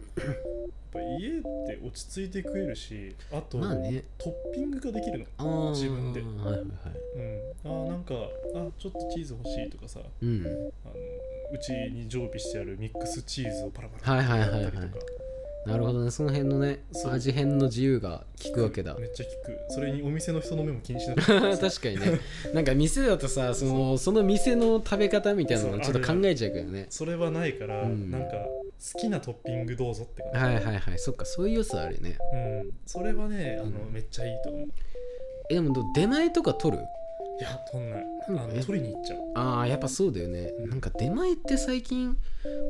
[0.92, 4.04] ぱ家って落ち着いて食えるしあと、まあね。
[4.18, 5.72] トッピングができるの。
[5.72, 6.22] 自分で。
[6.22, 6.66] はいはいはい。
[7.16, 7.82] うん。
[7.86, 8.14] あーなんか
[8.56, 10.42] あちょっとチーズ欲しいとかさうん。
[10.86, 10.96] あの
[11.52, 14.62] うちに常備してあるミックスチーズをパラパラはいはいはいはい。
[14.64, 15.04] やったりとか
[15.66, 16.12] なるほどね。
[16.12, 18.96] その辺のね味変の自由が効くわけだ。
[18.96, 19.74] めっちゃ効く。
[19.74, 21.58] それにお店の人の目も気にしなかった。
[21.70, 22.20] 確かにね。
[22.54, 26.88] なんか店だとさそのその店の食べ方みたいなのちょっと考えちゃうけどね。
[26.90, 28.12] それはないから、うん。
[28.12, 28.32] なんか
[28.94, 30.40] 好きなトッピングどうぞって感じ。
[30.40, 32.18] はいはいはいそっかそういう良さあるよね。
[32.34, 33.94] うん、それはねあの、うん。
[33.94, 34.68] めっちゃいいと思う。
[35.50, 36.84] えでも出前とか取る？
[37.40, 38.06] いや取んない。
[38.30, 39.20] うんあ取りに行っちゃう。
[39.36, 40.52] ああやっぱそうだよね。
[40.68, 42.18] なんか出前って最近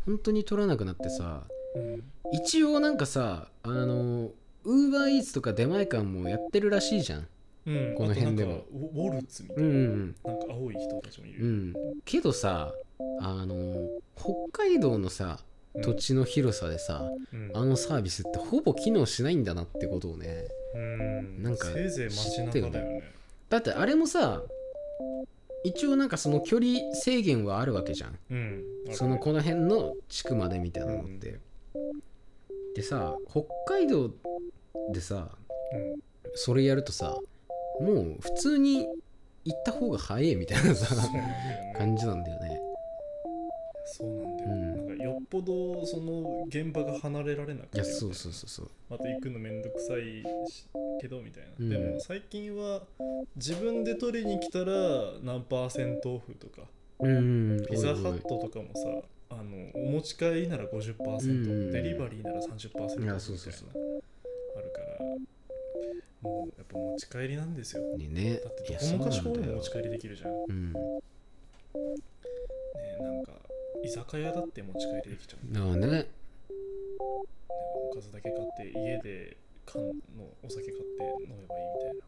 [0.05, 1.43] 本当に取らなくなってさ
[1.75, 2.03] うん。
[2.31, 4.31] 一応なんかさあの
[4.63, 7.27] ウーバーイーツとか出前館もやってるらしいじゃん。
[7.65, 10.15] うん、この辺でもあとなんかウォルツみたいうんうん。
[10.25, 11.73] な,、なんか青い人たちもいる、うん。
[12.03, 12.73] けどさ
[13.21, 15.39] あの北海道のさ
[15.73, 15.81] うん。
[15.81, 17.51] 土地の広さでさ、うん。
[17.53, 21.43] あのサービスってほぼ機能しないんだなってことをねうん。
[21.43, 23.03] なんかせいぜい街中だよね。
[23.49, 24.43] だってあれもさ
[25.63, 28.17] 一応なんかその距離制限はあるわけじゃん。
[28.29, 28.63] うん。
[28.91, 31.39] そのこの辺の地区までみたいなのって、
[32.75, 34.09] でさ北海道
[34.91, 35.29] でさ
[35.73, 36.01] うん
[36.35, 37.15] それやるとさ
[37.79, 38.87] もう普通に
[39.45, 41.73] 行った方が早いみたいなさね。
[41.77, 42.59] 感じなんだよね。
[43.85, 44.87] そうなんだよ、うん。
[44.87, 48.69] なんかよっぽどその現場が離れられなくていやそうそうそうそう。
[48.89, 50.65] また行くのめんどくさいし
[51.01, 51.69] けどみたいな、うん。
[51.69, 52.83] でも最近は
[53.35, 54.65] 自分で取りに来たら
[55.21, 56.61] 何パーセントオフとか
[56.99, 59.07] うんピザハットとかもさ
[59.39, 61.71] あのお持ち帰りなら50%、うん。
[61.71, 62.57] デリバリーなら30%みた
[63.03, 63.21] いなある
[64.71, 64.99] から
[66.21, 67.83] もうやっぱ持ち帰りなんですよ。
[67.97, 68.39] にね。
[68.43, 70.31] だってどこもかしこも持ち帰りできるじゃん。
[70.31, 70.73] ねうん。
[70.73, 70.83] なん
[73.23, 73.31] か
[73.83, 76.07] 居酒屋だって持ち帰りできちゃう、ね、だからね。
[76.99, 77.25] お
[77.95, 79.91] かずだけ買って家で缶の
[80.43, 82.03] お酒買って飲めばいいみたいな。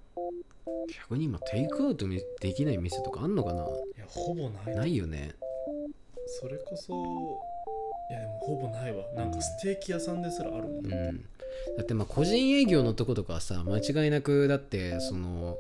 [0.88, 3.64] 逆に今テイクアウトみできない店とかあんのかな？
[3.64, 3.66] い
[4.00, 4.76] やほぼない。
[4.76, 5.34] ないよね
[6.28, 6.94] それこそ
[8.10, 9.04] いやでもほぼないわ。
[9.16, 10.86] なんかステーキ屋さんですらあるもん。
[10.86, 11.18] うだって、ん。
[11.78, 15.58] だってまあ個人営業のとことかはさ間違いなくだってその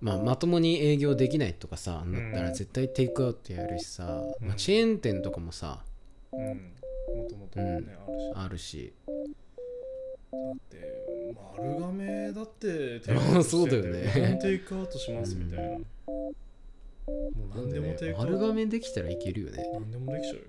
[0.00, 2.54] まあ、まともに営業できないとかさなったらうん。
[2.54, 4.48] 絶対テイクアウトやるしさ、うん。
[4.48, 5.80] まあ、チェーン店とかもさ
[6.32, 6.72] うん。
[7.16, 7.64] もともとね、
[8.34, 8.38] うん。
[8.38, 8.92] あるし。
[9.06, 9.36] あるし。
[10.32, 10.96] だって
[11.56, 14.38] 丸亀だってテあ そうだよね。
[14.42, 15.78] テイクアウトしますみたいな、
[17.06, 19.70] もう何でもテイクアウト丸亀できたらいけるよね。
[19.72, 20.42] 何でもできちゃうよ。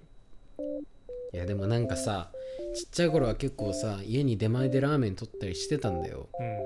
[1.33, 2.31] いやでもなんかさ
[2.73, 6.29] ちっちゃい頃は結構さ家に出前でラーメン取ったりしてたんだよ。
[6.39, 6.57] うん。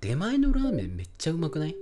[0.00, 1.72] 出前のラーメンめっちゃうまくない？
[1.72, 1.76] う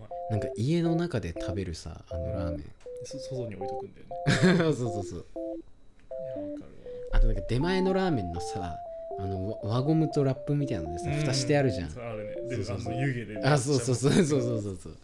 [0.00, 0.08] まい。
[0.30, 2.64] なんか家の中で食べるさあのラーメン。
[3.04, 4.74] そ外に置いとくんだよね。
[4.74, 6.70] そうそうそういやわかる
[7.12, 8.76] あとなんか出前のラーメンのさ
[9.18, 12.56] あのわ輪ゴムとラップみたいなのでさわ蓋してあるじゃん、あるね。
[12.56, 12.94] でそうそうそう。
[12.96, 14.96] 湯気であそうそうそううそうそうそうそう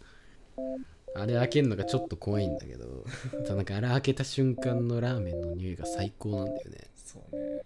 [1.15, 3.05] あれ開けるのがちょっと怖いんだけど
[3.43, 6.77] ただなんかあれ開けた瞬間のラーメンの匂いが最高なんだよね。
[6.95, 7.61] そうね。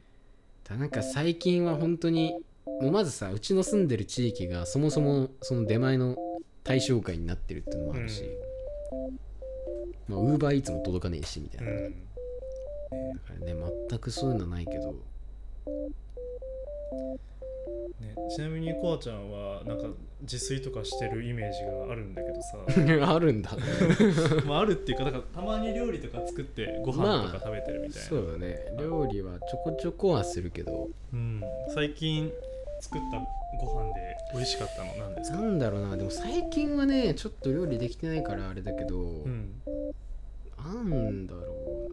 [0.64, 2.36] ただなんか最近は本当に
[2.82, 6.18] もうまずさうちの住んでる地域がそもそもその出前の
[6.64, 8.24] 対象外になってるっていうのもあるし、
[10.08, 11.94] まあウーバーイーツも届かねえしみたいな、うん。
[13.14, 13.56] だからね
[13.90, 14.96] 全くそういうのはないけど
[18.00, 19.88] ね、ちなみにコアちゃんはなんか
[20.22, 22.58] 自炊とかしてるイメージがあるんだけどさ。
[23.16, 23.52] あるんだ。
[24.46, 28.58] まああるっていうかだからたまに料理とか作ってご飯とか食べてるみたいな、そうだね。
[28.80, 30.90] 料理はちょこちょこはするけど。
[31.14, 31.42] うん、
[31.74, 32.32] 最近
[32.82, 33.18] 作った
[33.66, 35.38] ご飯で美味しかったのなんですか？
[35.40, 35.96] なんだろうな。
[35.96, 39.62] でも最近はねちょっと料理できてないからあれだけど、うん。
[40.58, 41.90] なんだろう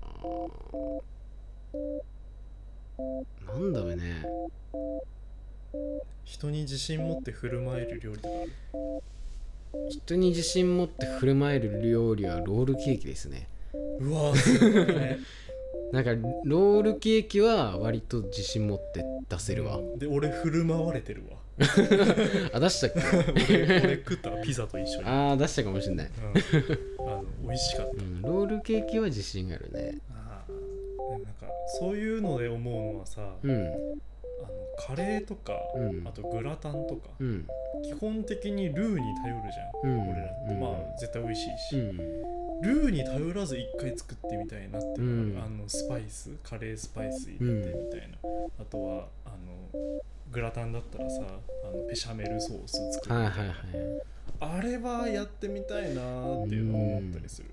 [3.46, 3.52] な。
[3.52, 4.24] なんだろうね
[6.24, 8.18] 人に自信持って振る舞える料理。
[8.18, 8.52] とかある
[9.90, 13.48] 人に自信持って振る舞える料理はロールケーキですね。
[14.00, 15.18] うわすごいね。
[15.92, 16.12] なんか
[16.44, 21.36] ロールケーキは割と自信持って出せるわ、で俺振る舞われてるわ。
[22.54, 22.92] あ出したっ
[23.46, 23.62] け？
[23.64, 28.02] 俺俺食ったわピザと一緒に、ああ出したかもしれない、うん、あの美味しかった。
[28.02, 29.98] うん、ロールケーキは自信あるね。
[30.10, 31.46] あーでもなんか
[31.78, 33.72] そういうので思うのはさ、うん
[34.40, 36.06] あのカレーとか、うん。
[36.06, 37.46] あとグラタンとか、うん。
[37.84, 40.10] 基本的にルーに頼るじゃん、うん。
[40.10, 40.60] 俺らって、うん。
[40.60, 41.96] まあ絶対美味しいし、うん。
[42.62, 45.54] ルーに頼らず一回作ってみたいなっていうのがうん。
[45.58, 48.16] あのスパイスカレースパイス入れてみたいな、
[48.60, 51.22] あとはあのグラタンだったらさ
[51.64, 53.56] あのベシャメルソース作るはいはいはい。
[54.40, 57.48] あれはやってみたいなーっていうのを思ったりする、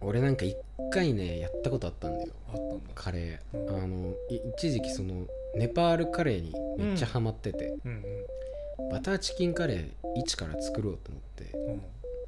[0.00, 0.56] 俺なんか一
[0.92, 2.32] 回ねやったことあったんだよ。
[2.48, 2.90] あったんだ。
[2.94, 3.82] カレー、うん。
[3.82, 8.90] あのい一時期そのネパールカレーにめっちゃハマってて、うんうん。
[8.90, 11.58] バターチキンカレー一から作ろうと思って。
[11.58, 11.82] うん。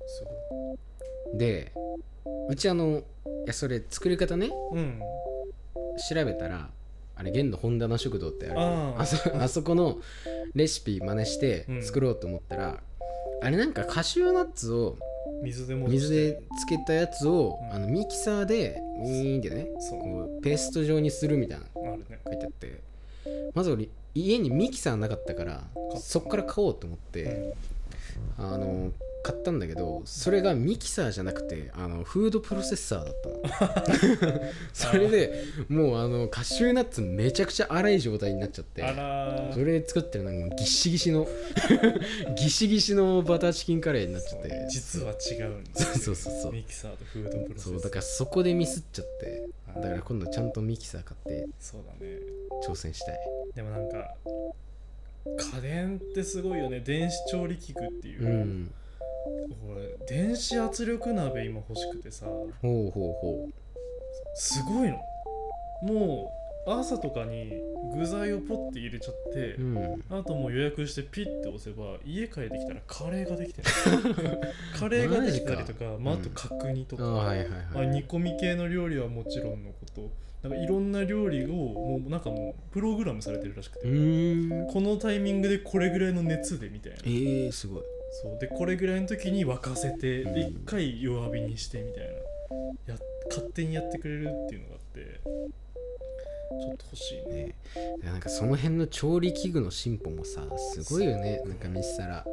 [0.06, 1.72] すで
[2.48, 3.02] うちあのい
[3.46, 4.50] やそれ作り方ね。
[4.72, 5.00] うん
[6.08, 6.70] 調べたら
[7.16, 8.60] あれ現の本棚食堂ってある。
[9.00, 9.98] あそあそこの
[10.54, 11.82] レシピ真似してうん。
[11.82, 12.80] 作ろうと思ったら、
[13.42, 14.96] あれなんかカシューナッツを
[15.42, 17.76] 水で水でつけたやつを、うん。
[17.76, 22.20] あのミキサーでウィーンってねこうペースト状にするみたいなね。
[22.26, 22.80] 書いてあって
[23.55, 25.64] まず俺家にミキサーなかったから
[25.97, 27.55] そっから買おうと思って、
[28.38, 28.93] あの
[29.24, 33.14] 買ったんだけどそれがミキサーじゃなくてあのフードプロセッサーだっ
[34.20, 34.40] たの。
[34.74, 38.82] それでもうあのカシューナッツめちゃくちゃ粗い状態になっちゃって
[39.52, 41.26] それで作ってるなんかギシギシの
[42.37, 44.68] ギシギシのバターチキンカレーになっちゃって。
[44.70, 46.52] 実は違うんですよそうそうそう。
[46.52, 49.48] ミキサーとフードプロセスそうだからそこでミスっちゃって。
[49.74, 52.18] だから今度ちゃんとミキサー買ってそうだね。
[52.68, 53.18] 挑戦したい。
[53.54, 54.16] でもなんか
[55.54, 56.80] 家電ってすごいよね。
[56.80, 58.24] 電子調理器具っていう。
[58.24, 58.74] う、ん
[59.70, 62.26] 俺電子圧力鍋今欲しくてさ。
[62.26, 63.48] ほうほうほ
[64.34, 65.00] すごいの。
[65.82, 66.32] も
[66.66, 67.52] う朝とかに
[67.94, 70.04] 具材をポッて入れちゃってう、うん。
[70.10, 73.68] あともう予約してピッて押せば家帰ってきたらカレーができてる。
[74.78, 80.24] カレーができたりとかまあ、あと角煮とか、あはいはいまあ、はい煮込み系の料理はもちろんのこと。
[80.42, 83.88] なんかいろんな料理をもうなんかもうプログラムされてるらしくて、こ
[84.82, 86.98] のタイミングでこれぐらいの熱でみたいな。
[86.98, 87.82] えー、すごい
[88.22, 88.38] そう。
[88.38, 92.12] でこれぐらいの時に沸かせて、でうん一回弱火にしてみたいな。
[92.87, 92.98] や
[93.29, 97.44] 勝手にやってくれるっていうのがあってちょっと欲しいね。
[97.44, 97.55] ね
[98.05, 101.42] なんかその辺の調理器具の進歩もさすごいよね。
[101.46, 102.24] なんか見せたら。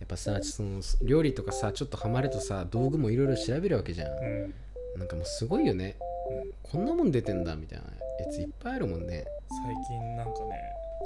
[0.00, 4.08] やっぱさその料理とかさちょっとハマるとさ道具もいろいろ調べるわけじゃん。
[4.08, 4.54] うん。
[4.98, 5.96] なんかもうすごいよね。
[6.30, 6.50] うん。
[6.62, 7.84] こんなもん出てんだみたいな。
[7.84, 9.24] やついっぱいあるもんね。
[9.48, 10.60] 最近なんかね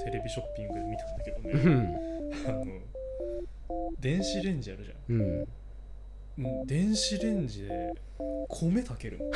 [0.05, 1.97] テレビショッピングで見たんだけどうねん。
[2.47, 2.65] あの
[4.01, 5.21] 電子レンジあるじゃん。
[5.21, 5.47] うん。
[6.67, 7.93] 電子レンジで
[8.49, 9.25] 米炊けるの。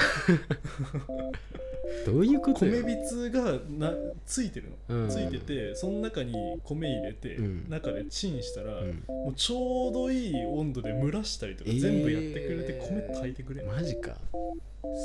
[2.07, 2.83] どういうことよ。
[2.83, 3.93] 米びつがな
[4.25, 5.11] ついてるの、うん。
[5.11, 7.67] ついててその中に米入れて、うん。
[7.69, 9.05] 中でチンしたら、うん。
[9.09, 11.81] もうちょうどいい温度で蒸らしたりとかえー。
[11.81, 14.17] 全部やってくれて米炊いてくれる、マジか。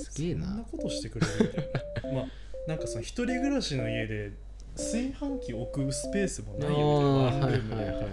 [0.03, 1.61] すげえそんななことしてくれるみた
[2.07, 2.13] いな。
[2.21, 2.27] まあ
[2.67, 4.31] なんかその一人暮らしの家で
[4.77, 7.13] 炊飯器置くスペースもあないよみたいな。
[7.17, 7.75] ワンーはいルームで。
[7.75, 8.07] はい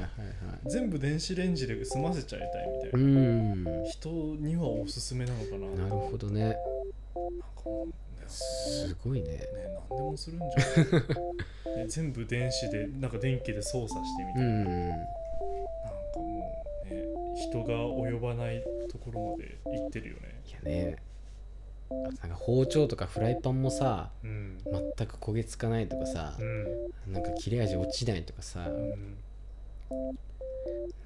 [0.66, 3.10] 全部電子レンジで済ませちゃいたいみたういな、
[3.80, 4.08] ん人
[4.40, 5.84] にはおすすめなのかな。
[5.84, 6.56] なるほどね。
[8.26, 9.28] すごいね。
[9.28, 9.46] ね、
[9.90, 10.48] 何でもするんじゃ
[11.74, 14.64] ん、ね、全部電子でなんか電気で操作してみたいな、うん。
[14.64, 14.98] なん
[16.14, 17.04] かもうね
[17.36, 20.40] 人が及ばないところまで行ってるよね。
[20.48, 20.96] いやね
[22.02, 24.58] なんか包丁とかフライパンもさうん。
[24.96, 27.12] 全く焦げつかないとかさうん。
[27.12, 29.16] なんか切れ味落ちないとかさうなんん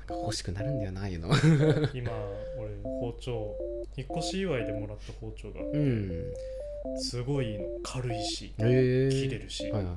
[0.07, 1.29] か欲しくなるんだよなああいうの。
[1.95, 2.11] 今
[2.59, 2.71] 俺
[3.01, 3.55] 包丁
[3.97, 6.25] 引っ越し祝いでもらった包丁がうん。
[7.01, 9.09] すごいの軽いしへえ。
[9.11, 9.95] 切れるし、はいはいはい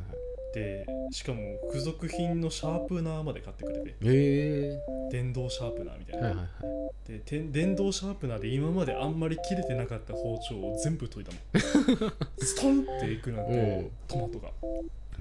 [0.54, 3.90] でしかも付属品のシャープナーまで買ってくれて。
[3.90, 4.80] へえ。
[5.12, 6.72] 電動シャープナーみたいな、はいはいは
[7.08, 7.12] い。
[7.12, 14.52] でて電動シャープナーで今まであんまり切れてなかった包丁を全部研いだの ストンっていくなんうてんトマトが。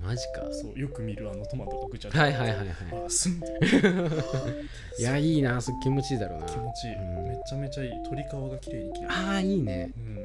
[0.03, 0.49] マジか。
[0.51, 2.69] そうよく見るあのトマトがぐちゃはいはいはいはい
[3.07, 3.35] あスン。
[3.35, 3.39] っ
[4.97, 5.61] ていやいいな。
[5.61, 6.47] それ気持ちいいだろうな。
[6.47, 7.29] 気持ちいい、うん。
[7.29, 7.91] めちゃめちゃいい。
[7.91, 9.91] 鶏皮が綺麗に切れる、ああいいね。
[9.97, 10.17] うん、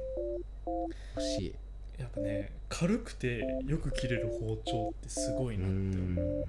[1.15, 1.55] 欲しい。
[1.99, 6.45] やっぱね軽くてよく切れる包丁ってすごいうなって思う。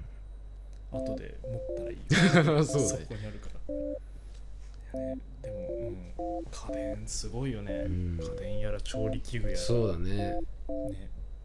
[0.91, 1.97] 後で持ったらいい。
[2.67, 3.05] そうだね。
[3.05, 4.99] そこにあるから。
[4.99, 8.19] いやねでも、うん、家電すごいよね、うん。
[8.21, 9.57] 家電やら調理器具やら。
[9.57, 10.15] そうだね。
[10.17, 10.39] ね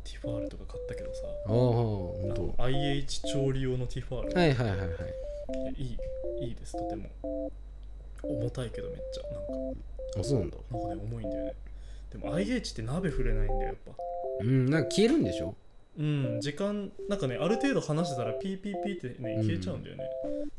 [0.03, 1.29] ティファールとか買ったけどさ。
[2.59, 4.90] ああ IH 調理用のティファール、はいはいはいはい。
[5.81, 5.99] いい
[6.40, 6.73] いいです。
[6.73, 7.09] とても。
[8.25, 9.23] 重たいけどめっちゃ。
[9.33, 9.81] なんか。
[10.18, 10.57] あそうなんだ。
[10.73, 11.55] なんかね重いんだよね
[12.12, 13.92] でも IH って鍋触れないんだよやっぱ。
[14.40, 15.55] うんなんか消えるんでしょ？
[15.98, 19.46] うん時間なんかねある程度離してたらピーピーピーってねうん。
[19.46, 20.05] 消えちゃうんだよね、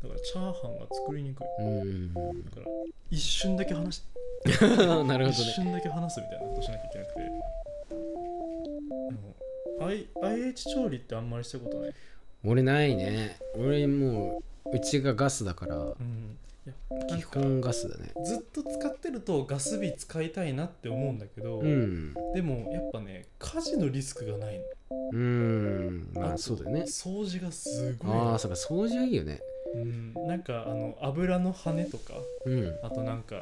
[0.02, 1.46] だからチャーハンが作りにくい。
[1.60, 2.20] うんだ
[2.52, 2.66] から
[3.10, 4.02] 一瞬だけ離し
[4.46, 5.28] なるほどね。
[5.30, 7.20] 一瞬だけ離すみたいなことしなきゃいけなくて。
[7.20, 7.30] で
[9.80, 11.94] も I IH 調理ってあんまりしたことない。
[12.44, 13.38] 俺ないね。
[13.56, 15.76] 俺もううちがガスだから。
[15.76, 16.38] うん
[17.08, 18.12] 基か本ガスだね。
[18.24, 22.14] ずっと使ってるとガス火使いたいなって思うんだけど、うん。
[22.34, 24.64] でもやっぱね火事のリスクがないの。
[25.12, 26.10] うん。
[26.14, 26.82] まあとそうだよね。
[26.82, 28.16] 掃除がすごい。
[28.16, 29.40] ああそうか掃除はいいよね。
[29.74, 32.14] うん、なんかあの油の羽とか
[32.46, 32.78] うん。
[32.82, 33.36] あとなんか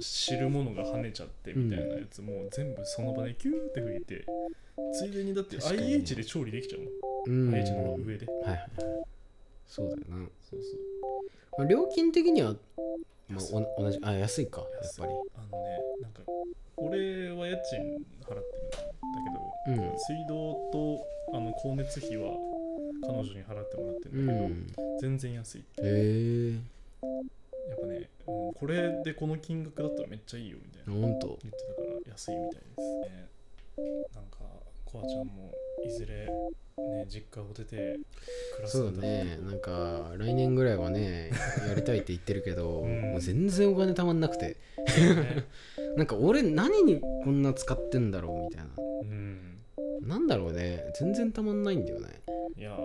[0.00, 4.26] 汁物が跳ねちゃってみたいなやつも全部その場でキューって拭いて
[4.92, 6.86] ついでにだって IH で調理できちゃうも
[7.26, 7.50] うん。
[7.50, 8.26] ん IH の上で。
[8.26, 9.15] はいはいはい
[9.66, 10.80] そうだよな、そうそう。
[11.58, 12.54] まあ、料金的には、
[13.28, 13.44] まあ、
[13.78, 15.12] お同じあ安いかやっぱり。
[15.34, 16.22] あのねなんか
[16.76, 18.78] 俺は家賃払ってるんだ
[19.66, 19.98] けど、うん。
[19.98, 22.32] 水道とあの光熱費は
[23.02, 24.98] 彼女に払ってもらってるうんだけど、ん。
[25.00, 25.60] 全然安い。
[25.60, 26.50] へえ。
[26.52, 28.06] やっぱね、うん
[28.54, 31.00] これでこの金額だったらめっちゃいいよみたいな。
[31.00, 31.38] ほんと。
[31.42, 33.00] 言ってたから安いみたいです。
[33.00, 33.28] ね
[34.14, 34.38] なんか
[34.96, 35.52] コアちゃんも
[35.84, 39.38] いずれね実家を出て暮らすそうだね。
[39.42, 41.30] なんか来年ぐらいはね
[41.68, 43.12] やりたいって言ってるけど、うん。
[43.12, 44.46] もう全然お金たまんなくて。
[44.46, 44.56] ね。
[45.96, 48.70] なんか俺何にこんな使ってんだろうみたいな。
[49.02, 49.58] うん。
[50.02, 50.84] なんだろうね。
[50.98, 52.08] 全然たまんないんだよね。
[52.56, 52.78] いや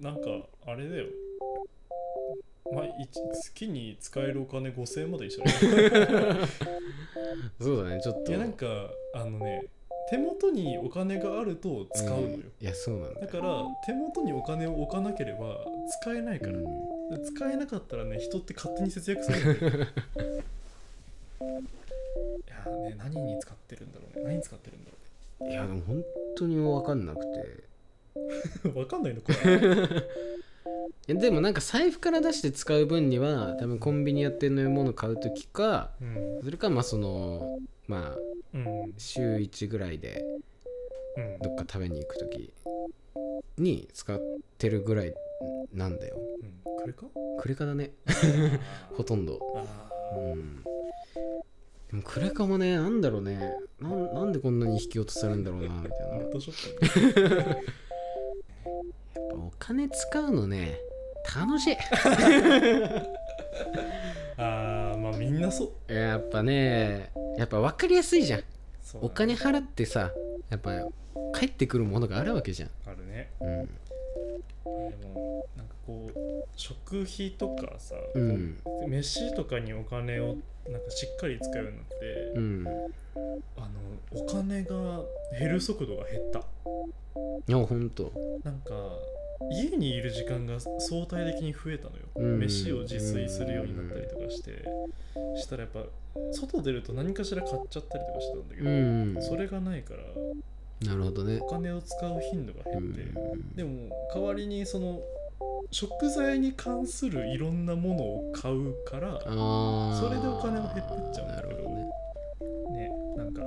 [0.00, 1.06] なんかあれだよ。
[2.72, 6.46] まあ、一月に使えるお金5000円まで一緒だよ。
[7.60, 8.30] そうだねちょっと。
[8.30, 9.66] いやなんかあのね
[10.10, 12.40] 手元にお金があると使うのよ、ん。
[12.40, 13.26] いやそうなんだよ。
[13.26, 15.64] だから手元にお金を置かなければ
[16.02, 16.64] 使えないから、うん。
[16.64, 19.38] で使えなかったらね人って勝手に節約する
[21.40, 24.24] いやーね何に使ってるんだろうね。
[24.24, 24.96] 何に使ってるんだろ
[25.50, 26.04] いやでも本
[26.36, 27.28] 当に分かんなくて。
[28.64, 29.34] う ねわかんないのこれ。
[29.34, 29.60] い
[31.06, 36.40] やでもなんか財布から出して使う分には多分コンビニやってる飲み物買う時かうん。
[36.42, 38.18] それかまあそのまあ
[38.54, 38.94] うん。
[38.96, 40.24] 週1ぐらいで
[41.16, 41.38] うん。
[41.40, 42.52] どっか食べに行く時
[43.58, 44.20] に使っ
[44.58, 45.14] てるぐらい
[45.72, 46.16] なんだよ。
[46.42, 46.60] うん。
[46.64, 47.06] これか
[47.38, 47.92] クレカだね。
[48.96, 49.38] ほとんど。
[49.56, 50.64] あうん。
[51.90, 53.54] でもクレカもねなんだろうね。
[53.80, 56.18] なんなんでこんなに引き落とされるんだろうなみたいな。
[56.18, 57.44] ネットショップ。
[57.60, 57.62] ね
[59.32, 60.78] お金使うのね
[61.36, 61.76] 楽しい。
[64.36, 65.92] あーまあみんなそう。
[65.92, 68.42] やっぱねやっぱ分かりやすいじゃん。
[69.00, 70.12] お金払ってさ
[70.50, 70.70] やっぱ
[71.32, 72.70] 返ってくるものがあるわけじゃん。
[72.86, 73.30] あるね。
[73.40, 73.68] うん
[74.64, 78.58] でもなんかこう食費とかさ、うん。
[78.88, 80.36] 飯とかにお金を
[80.68, 81.94] なんかしっかり使うようになって、
[82.36, 82.66] うん
[83.56, 85.02] あのお金が
[85.38, 86.38] 減る速度が減った。
[86.38, 86.42] い
[87.52, 88.12] やほんと。
[88.42, 88.72] なんか
[89.50, 92.38] 家にいる時間が相対的に増えたのよ、うん。
[92.38, 94.64] 飯を自炊するようになったりとかして。
[95.36, 95.84] したらやっぱ
[96.32, 99.22] 外出ると何かしら買っちゃったりとかしてたんだけうど、ん。
[99.22, 100.02] それがないから
[100.82, 101.38] なるほどね。
[101.40, 103.54] お金を使う頻度がう減って、ん。
[103.54, 105.00] でも代わりにその
[105.70, 111.90] 食材に関するいろんなものを買うからそれでお金は減ってっちゃうんだけどね。
[112.70, 113.42] ねなんか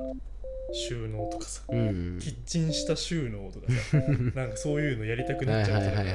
[0.74, 2.20] 収納とかさうん。
[2.20, 3.98] キッチン下収納とかさ
[4.36, 6.14] なんかそういうのやりたくなっちゃうから。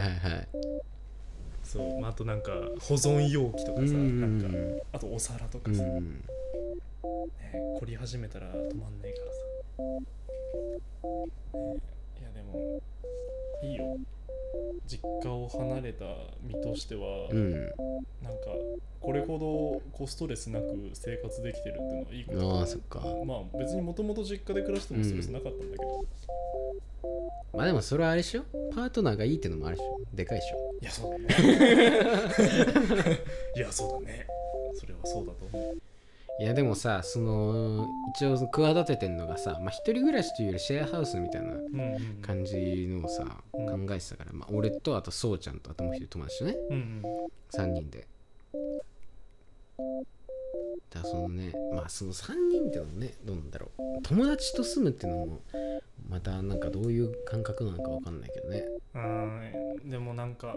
[1.63, 6.25] そうまああとなんか保存容器とかさうんなんかあとお皿とかさ、ねうん。
[7.81, 10.23] 凝り始めたら止まんないからさ、ね
[10.55, 12.81] いやでも
[13.63, 13.97] いいよ。
[14.87, 16.05] 実家を離れた
[16.43, 17.53] 身としては、うん。
[18.23, 18.51] なんか
[19.01, 23.01] これほどこうストレスなく生活できてるっていうのはいいことああそっか。
[23.27, 26.05] まあ別にもともと実家で暮らしてもストレスなかったんだけど、
[27.55, 28.43] まあでもそれはあれでしょ？
[28.75, 30.01] パートナーがいいってのもあるでしょ？
[30.15, 30.75] でかいでしょ？
[30.81, 31.27] いやそうだね。
[33.57, 34.27] いやそうだね。
[34.75, 35.79] それはそうだと思う
[36.41, 43.87] いやでもさその一応企ててんのがさまあ一人暮らしというよりシェアハウスみたいなうんうん感じのをさ、うん。
[43.87, 46.57] 考えてたから、まあ、俺とあとそうちゃんとあともう一人友達とね。
[46.71, 47.03] うんうん
[47.55, 48.07] 3人で
[50.91, 54.03] だからそのねまあその3人ってのもねどうなんだろう。
[54.03, 55.41] 友達と住むってのも
[56.09, 58.65] またなんかどういう感覚なのかわかんないけどね。
[58.95, 60.55] うんでもなんか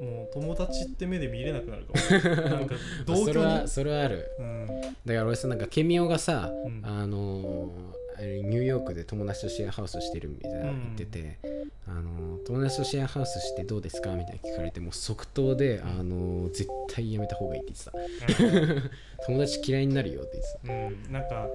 [0.00, 2.42] もう友達って目で見れなくなるかも。
[2.50, 2.74] なんか
[3.06, 4.30] 同居にそれはそれはある。
[4.38, 4.66] うん。
[4.66, 6.82] だから俺さなんかケミオがさ、うん。
[6.84, 11.38] あのーニューヨークで友達とシェアハウスしてるみたいな言ってて、
[11.86, 18.90] あのー友達とシェアハウスしてどうですかみたいな聞かれてもう即答で、あのー絶対やめた方がいいって言ってた。
[19.26, 21.48] 友達嫌いになるよって言ってうん、なんか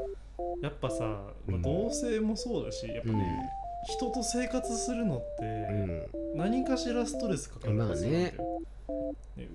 [0.62, 1.04] やっぱさ、
[1.46, 1.62] まあ、うん。
[1.62, 3.50] 同性もそうだしやっぱね、
[3.88, 6.08] 人と生活するのってたうん。
[6.36, 7.90] 何かしらストレスかかるんだよ。
[7.90, 8.34] まね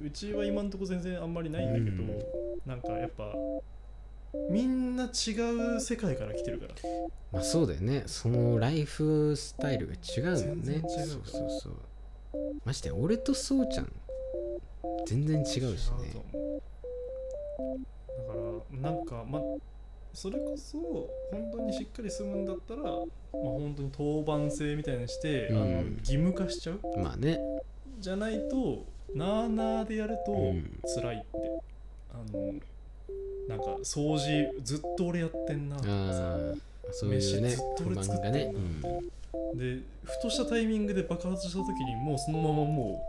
[0.05, 2.23] うちは今んとこ全然あんまりないんだけど、うん。
[2.67, 3.35] なんかやっぱ
[4.51, 5.33] みんな違
[5.77, 6.73] う世界から来てるから。
[7.33, 8.05] まあそうだよね。
[8.07, 10.83] そのライフスタイルが違うもんね。
[10.87, 11.77] そうそうそう。
[12.65, 13.93] ましてや俺とそうちゃん
[15.07, 15.77] 全然違うしね。
[18.09, 18.39] だか
[18.83, 19.41] らなんかま
[20.15, 20.79] それこそ
[21.31, 23.03] 本当にしっかり住むんだったら、まあ、
[23.33, 25.57] 本当に当番制みたいにして、うん。
[25.57, 25.67] あの
[25.99, 26.81] 義務化しちゃう。
[26.99, 27.39] まあね。
[27.99, 30.81] じゃないとなあなあでやるとうん。
[30.95, 31.27] 辛いって、
[32.13, 32.55] あの
[33.49, 36.39] なんか掃除ずっと俺やってんなとかさ
[36.93, 38.39] そういうね飯ずっと俺作ってんな。
[38.39, 38.55] ね、
[39.53, 43.05] うん、でふとしたタイミングで爆発した時にもうそのままも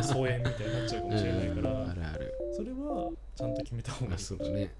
[0.00, 2.34] う疎遠みたいになっちゃうかもしれないから、うんあるある。
[2.56, 4.70] それはちゃんと決めた方がいいそうだね。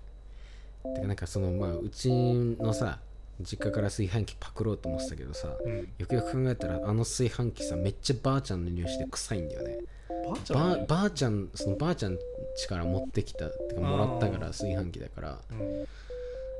[0.94, 2.98] てかなんかそのまあうちのさ
[3.40, 9.78] 実家から炊飯器パクろうと思ってたけどさうん、よくよく考えたらあの炊飯器さめっちゃばあちゃんの匂いして臭いんだよね。
[10.26, 10.86] ばあちゃん？
[10.86, 12.18] ばばあちゃんそのばあちゃん家
[12.66, 15.38] から持ってきたてかもらったから炊飯器だから。
[15.50, 15.86] うん。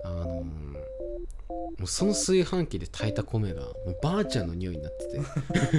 [0.05, 0.89] あのー
[1.49, 5.21] もうその炊飯器で炊いた米がもうばあちゃんの匂いになってて。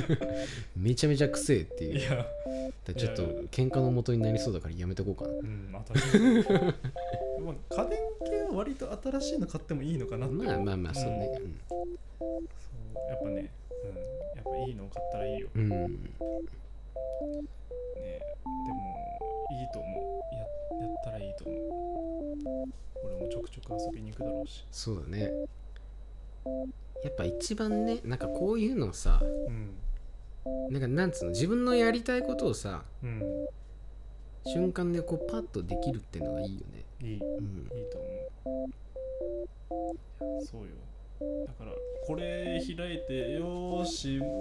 [0.76, 2.00] めちゃめちゃ臭いっていう。
[2.00, 2.26] いや、
[2.96, 5.34] ちょっと喧嘩の元になりそうだからやめとこうかな。
[5.34, 5.84] うん、まあ
[7.76, 10.36] 家電系は割と新しいの買ってもいいのかなって。
[10.36, 11.32] まあまあまあそうね。
[11.38, 11.48] そう
[13.10, 16.10] やっぱね、うん、やっぱいいのを買ったらいいよ、ね、うん、
[19.60, 20.36] いいと思う。
[20.36, 21.60] ややったらいいと思う。
[23.04, 24.66] 俺もちょくちょく遊びに行くだろうし。
[24.72, 25.32] そうだね。
[27.04, 29.76] やっぱ一番ねなんかこういうのさうん。
[30.72, 33.22] なんかなんつうの自分のやりたいことをさうん。
[34.46, 36.86] 瞬間でこうパッとできるってのがいいよね。
[37.02, 37.10] いい。
[37.10, 38.70] いいうんと思う。
[40.32, 40.68] いやそうよ。
[41.46, 41.72] だから
[42.08, 44.40] これ開いてよーし今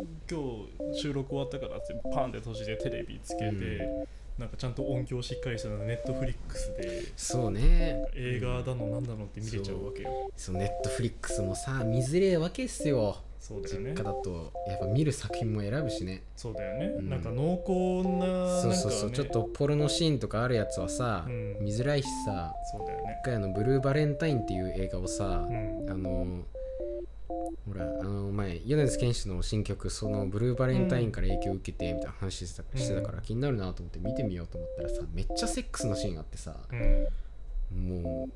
[0.92, 4.06] 日収録終わったからってパンって閉じてテレビつけて、
[4.38, 8.08] なんかちゃんと音響しっかりしたのネットフリックスでそうね。
[8.14, 10.30] 映画だのなんだのって見れちゃうわけよ。
[10.36, 13.16] そうネットフリックスもさ見づれえわけっすよ。
[13.40, 13.90] そうだよね。
[13.90, 16.22] 実家だとやっぱ見る作品も選ぶしね。
[16.36, 17.08] そうだよね、うん。
[17.08, 19.16] なんか濃厚なそうそうそう、なんかね。
[19.16, 21.56] ちょっとポルノシーンとかあるやつはさ、うん。
[21.60, 23.18] 見づらいしさそうだよね。
[23.20, 25.90] 一回あのブルーバレンタインっていう映画をさ、うん。
[25.90, 26.26] あの
[27.28, 38.30] ほらあの前米津玄師の新曲そのブルーバレンタインから影響を受けてみたいな話してた,、してたから気になるなと思って見てみようと思ったらさめっちゃセックスのシーンあってさうんもう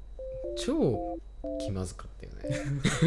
[0.56, 1.18] 超
[1.58, 2.56] 気まずかったよね。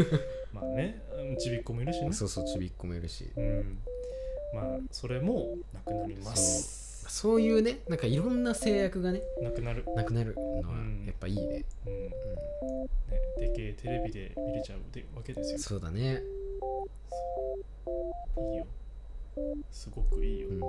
[0.51, 2.11] まあねうんちびっこもいるしね。
[2.11, 3.31] そうそうちびっこもいるし。
[3.36, 3.79] うん。
[4.53, 9.84] まあそれもなくなりますそういうねなんかいろんな制約がねなくなる。
[9.95, 11.03] なくなるのはうん。
[11.06, 11.93] やっぱいいね、うん。
[11.93, 12.12] うね
[13.38, 15.58] でけえテレビで見れちゃうでわけですよ。
[15.58, 16.22] ん、そうだね、
[18.38, 18.66] いいよ。
[19.72, 20.60] すごくいいよ、うん、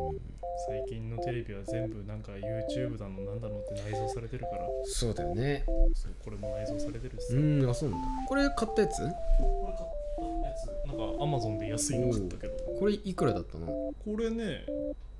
[0.67, 4.69] 最近のテレビは全部なんか YouTube だのなんだのって内蔵されてるから。
[4.85, 5.65] そうだよね。
[5.95, 8.09] そうこれも内蔵されてるしさ、うんあそうなんだ。
[8.29, 8.99] これ買ったやつ？
[8.99, 10.06] これ買ったや
[10.55, 10.89] つ。
[10.89, 12.55] なんか Amazon で安いの買ったけど。
[12.79, 13.67] これいくらだったの？
[13.67, 14.65] これね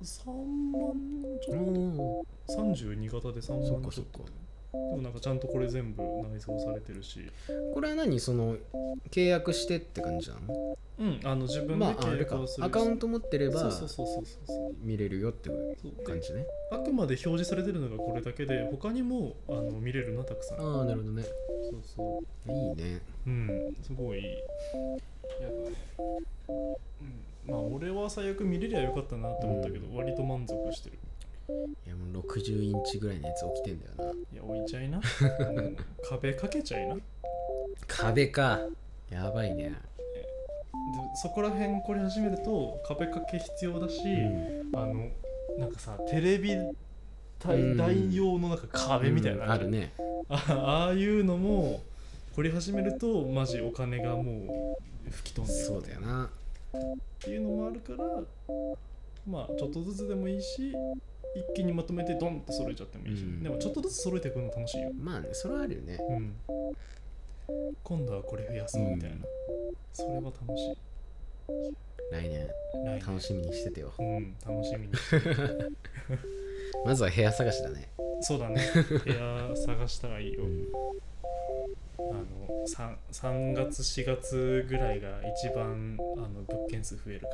[0.03, 0.93] 3万
[1.41, 1.57] ちょっ
[1.97, 3.91] おと32型で3万ちょっと。
[3.91, 4.31] そっかそっか
[4.91, 7.31] でもなんかちゃんとこれ全部内蔵されてるし。
[7.73, 8.57] これは何その
[9.11, 10.77] 契約してって感じなの？
[10.99, 14.75] うんあの自分でまああ契れか約をするアカウント持ってればそうそうそうそうそう。
[14.81, 16.45] 見れるよってそう感じね。
[16.71, 20.59] あくまで表示されてるのがこれだけで他にもあの見れるなたくさん。
[20.59, 21.23] ああなるほどね。
[21.23, 22.51] そうそう。
[22.51, 23.01] いいね。
[23.27, 25.75] うんすごいやだね。
[26.49, 30.97] うんまあ俺は最悪見れりゃよかったなって思ったけど、割と満足してる
[31.49, 34.03] いやもう60インチぐらいのやつ起きてんだよな。
[34.33, 34.97] いや置いちゃいな。
[34.97, 35.03] も
[35.69, 36.95] う壁かけちゃいな。
[36.95, 37.01] で
[37.87, 38.59] 壁か。
[39.09, 39.73] やばいね。
[41.15, 44.75] そこら辺これ始めると壁掛け必要だし、うん。
[44.75, 45.09] あの
[45.57, 46.77] なんかさテレビうん。
[47.39, 49.93] 対大用のなんか壁みたいなのうんあるね。
[50.29, 51.81] あ ああいうのも
[52.35, 54.23] 凝り始めるとマジお金がも
[55.07, 56.29] う吹き飛んでそうだよな。
[56.75, 56.79] っ
[57.19, 58.21] ていうのもあるから
[59.25, 60.73] まあちょっとずつでもいいし
[61.37, 63.43] 一気にまとめてドンって揃えちゃってもいいし、うん。
[63.43, 65.97] でもちょっとずつ揃えていくの楽しいよ、まあねそれはあるよね。
[66.09, 66.35] うん、
[67.83, 69.17] 今度はこれ増やそうみたいな、
[69.93, 70.77] それは楽しい。
[72.11, 72.47] 来年。
[73.05, 73.93] 楽しみにしててよ。
[73.97, 74.35] うん。
[74.45, 74.93] 楽しみに。
[76.85, 77.89] まずは部屋探しだね。
[78.21, 78.61] そうだね。
[79.03, 80.67] 部屋探したらいいよ、うん
[81.99, 82.25] あの
[82.67, 85.09] 3, 3月4月ぐらいが
[85.41, 87.27] 一番あの物件数増えるか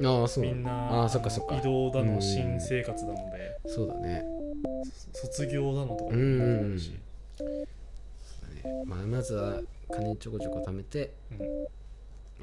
[0.00, 0.10] ら。
[0.10, 0.44] ああそう。
[0.44, 1.56] みんなああそっかそっか。
[1.56, 2.14] 移動だうん。
[2.14, 4.24] の新生活だので、そうだね。
[5.12, 6.70] そ卒業だのとかうんうんうん。
[6.70, 6.98] あるし、ね。
[8.84, 9.60] まあまずは
[9.90, 11.38] 金ちょこちょこ貯めてうん。
[11.38, 11.46] 部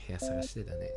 [0.09, 0.91] 屋探してだね。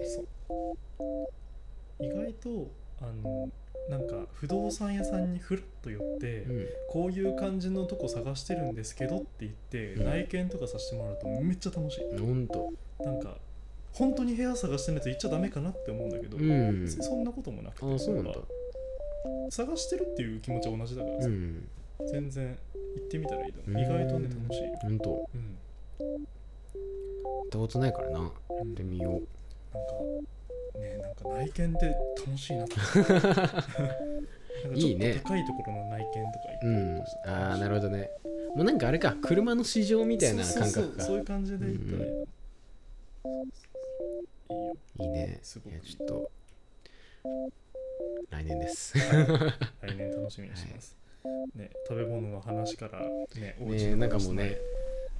[2.01, 2.71] 意外と
[3.01, 3.49] あの
[3.89, 6.67] なんか不動産屋さんにふらっと寄って、うん。
[6.91, 10.05] こういう感じのとこ探してるんですけどって言って、うん。
[10.05, 12.19] 内見とかさせてもらうとめっちゃ楽しい。
[12.19, 12.73] ほんと。
[13.01, 13.39] なんか
[13.95, 16.85] 本当に部屋探してないと行っちゃダメかなって思うんだけど、うん。
[16.85, 18.33] 別にそんなこともなくてそうなんだ。
[19.51, 21.69] 探してるっていう気持ちは同じだからさ、うん。
[22.11, 22.59] 全然
[22.97, 23.71] 行ってみたらいいとう。
[23.71, 23.77] ん。
[23.77, 24.63] 思う意外とね楽しい。
[24.65, 25.29] よ、ほんと。
[25.35, 25.59] うん、
[25.99, 26.23] 行
[27.47, 28.19] ったことないからな。
[28.19, 28.33] 行
[28.63, 29.13] うんってみよう。
[29.75, 29.93] なんか
[30.75, 31.97] ねなんか内見って
[32.27, 32.75] 楽しいなって
[34.75, 35.15] いいね。
[35.15, 37.03] と高いところの内見とか行うん。
[37.27, 38.11] ああなるほどね。
[38.55, 40.85] もうなんかあれか車の市場みたいな感そうそう。
[40.85, 41.03] 覚か。
[41.03, 42.27] そうそういう感じで行ったらいいの、いいよ。
[44.99, 45.39] いいね。
[45.43, 45.73] すごく。
[45.73, 46.31] いいいやちょっと。
[48.31, 48.95] 来年です。
[48.99, 50.97] 来年楽しみにします、
[51.55, 53.01] ね食べ物の話から
[53.41, 54.57] ねおねなんかもうね話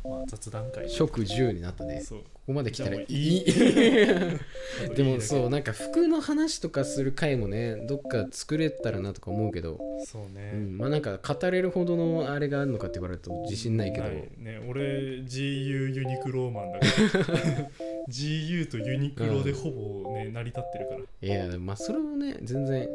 [0.09, 0.89] まあ、雑談会で。
[0.89, 2.01] 食10になったね。
[2.01, 2.19] そう。
[2.21, 3.45] ここまで来たらいい。
[4.97, 16.87] でもそううなんか服の話とかする回もねどっか作れたらなとか思うけど、そうね、うん、まあなんか語れるほどのあれがあるのかって言われると自信ないけど、はいね、俺 GU ユニクローマンだか
[17.33, 17.71] ら。
[18.09, 21.01] GU とユニクロでほぼね、成り立ってるから。
[21.29, 22.89] いやまあそれもね全然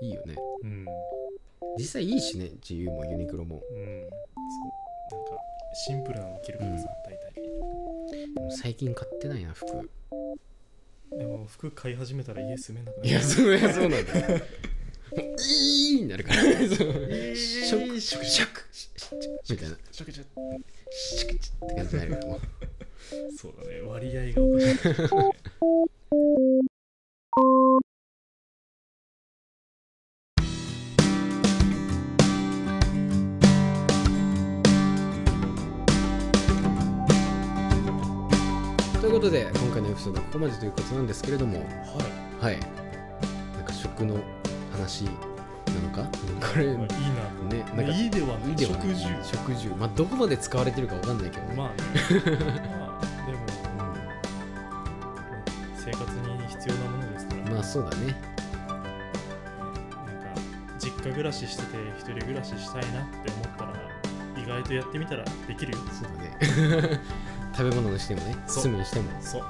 [0.00, 0.36] いいよね。
[0.62, 0.86] うん。
[1.76, 3.56] 実際いいしね GU もユニクロも。
[3.56, 4.08] うん。
[5.12, 5.20] そう。
[5.20, 7.20] なんかシンプルなの着るからさ、大体。
[8.50, 9.90] 最近買ってないな服。
[11.12, 13.08] でも服買い始めたら家住めなくなる。
[13.08, 14.40] いやそういやそうなんだよ。
[15.48, 16.42] いいになるから。
[16.42, 16.56] そう
[17.36, 18.60] ショックショックショック
[19.50, 20.28] みたいなシャキシャキ
[20.90, 22.40] シャクチって感じになるからもう
[23.36, 24.76] そうだね割合がおかしい、
[39.10, 41.64] いうことで今回のエピソードはここまでということなんですけれどもは
[42.40, 42.60] はい。
[43.56, 44.16] なんか食の
[44.72, 46.04] 話ななのか？
[46.52, 47.02] これまあいい
[47.50, 47.56] な。
[47.56, 48.36] ねなんかいいではない。
[48.36, 48.58] いはない。
[48.58, 49.04] 食住。
[49.22, 49.68] 食住。
[49.76, 51.42] まあどこまで使われてるかわかんないけど。
[51.48, 51.74] ね、まあね。
[52.78, 53.38] まあでも、
[55.76, 58.06] 生活に必要なものですから、まあそうだね。
[58.06, 58.20] なんか
[60.78, 63.72] 実家暮らししてて一人暮らししたいなって思ったら
[64.42, 65.78] 意外とやってみたらできるよ。
[65.92, 67.00] そうだね
[67.60, 68.62] 食べ物にしてもねそう。
[68.64, 69.42] 住むにしても、そう。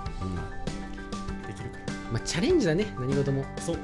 [1.47, 1.77] できるか
[2.15, 3.43] あチャレンジだね何事も。
[3.43, 3.79] らそう。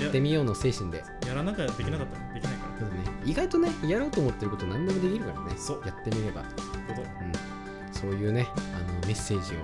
[0.00, 1.04] やってみようの精神で。
[1.26, 2.80] やらなきゃできなかったらできないから。
[2.80, 3.02] そうだね。
[3.26, 5.52] 意外とねやろうと思ってること何でもできるからね。
[5.58, 5.82] そう。
[5.84, 6.48] やってみれば、こ
[6.94, 7.02] と。
[7.02, 9.56] うん、そういうねあのメッセージを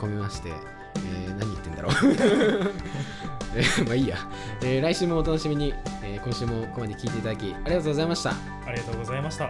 [0.00, 1.92] 込めまして、えー何言ってんだろう、
[3.54, 4.16] えーまあいいや、
[4.62, 8.30] えー来週もお楽しみに、えー今週もここまで聞いていただきありがとうございました。
[8.66, 9.48] ありがとうございました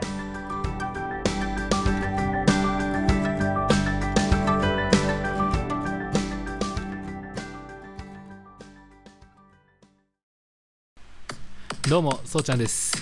[11.90, 12.92] どうもそうちゃんです。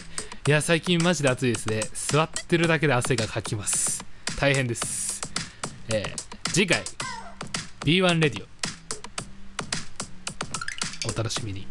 [0.46, 1.82] いや最近マジで暑いですね。
[1.92, 4.02] 座ってるだけで汗がかきます。
[4.40, 5.20] 大変です。
[5.92, 6.82] えー次回
[7.84, 8.46] B1 レディオ
[11.12, 11.67] お楽しみに。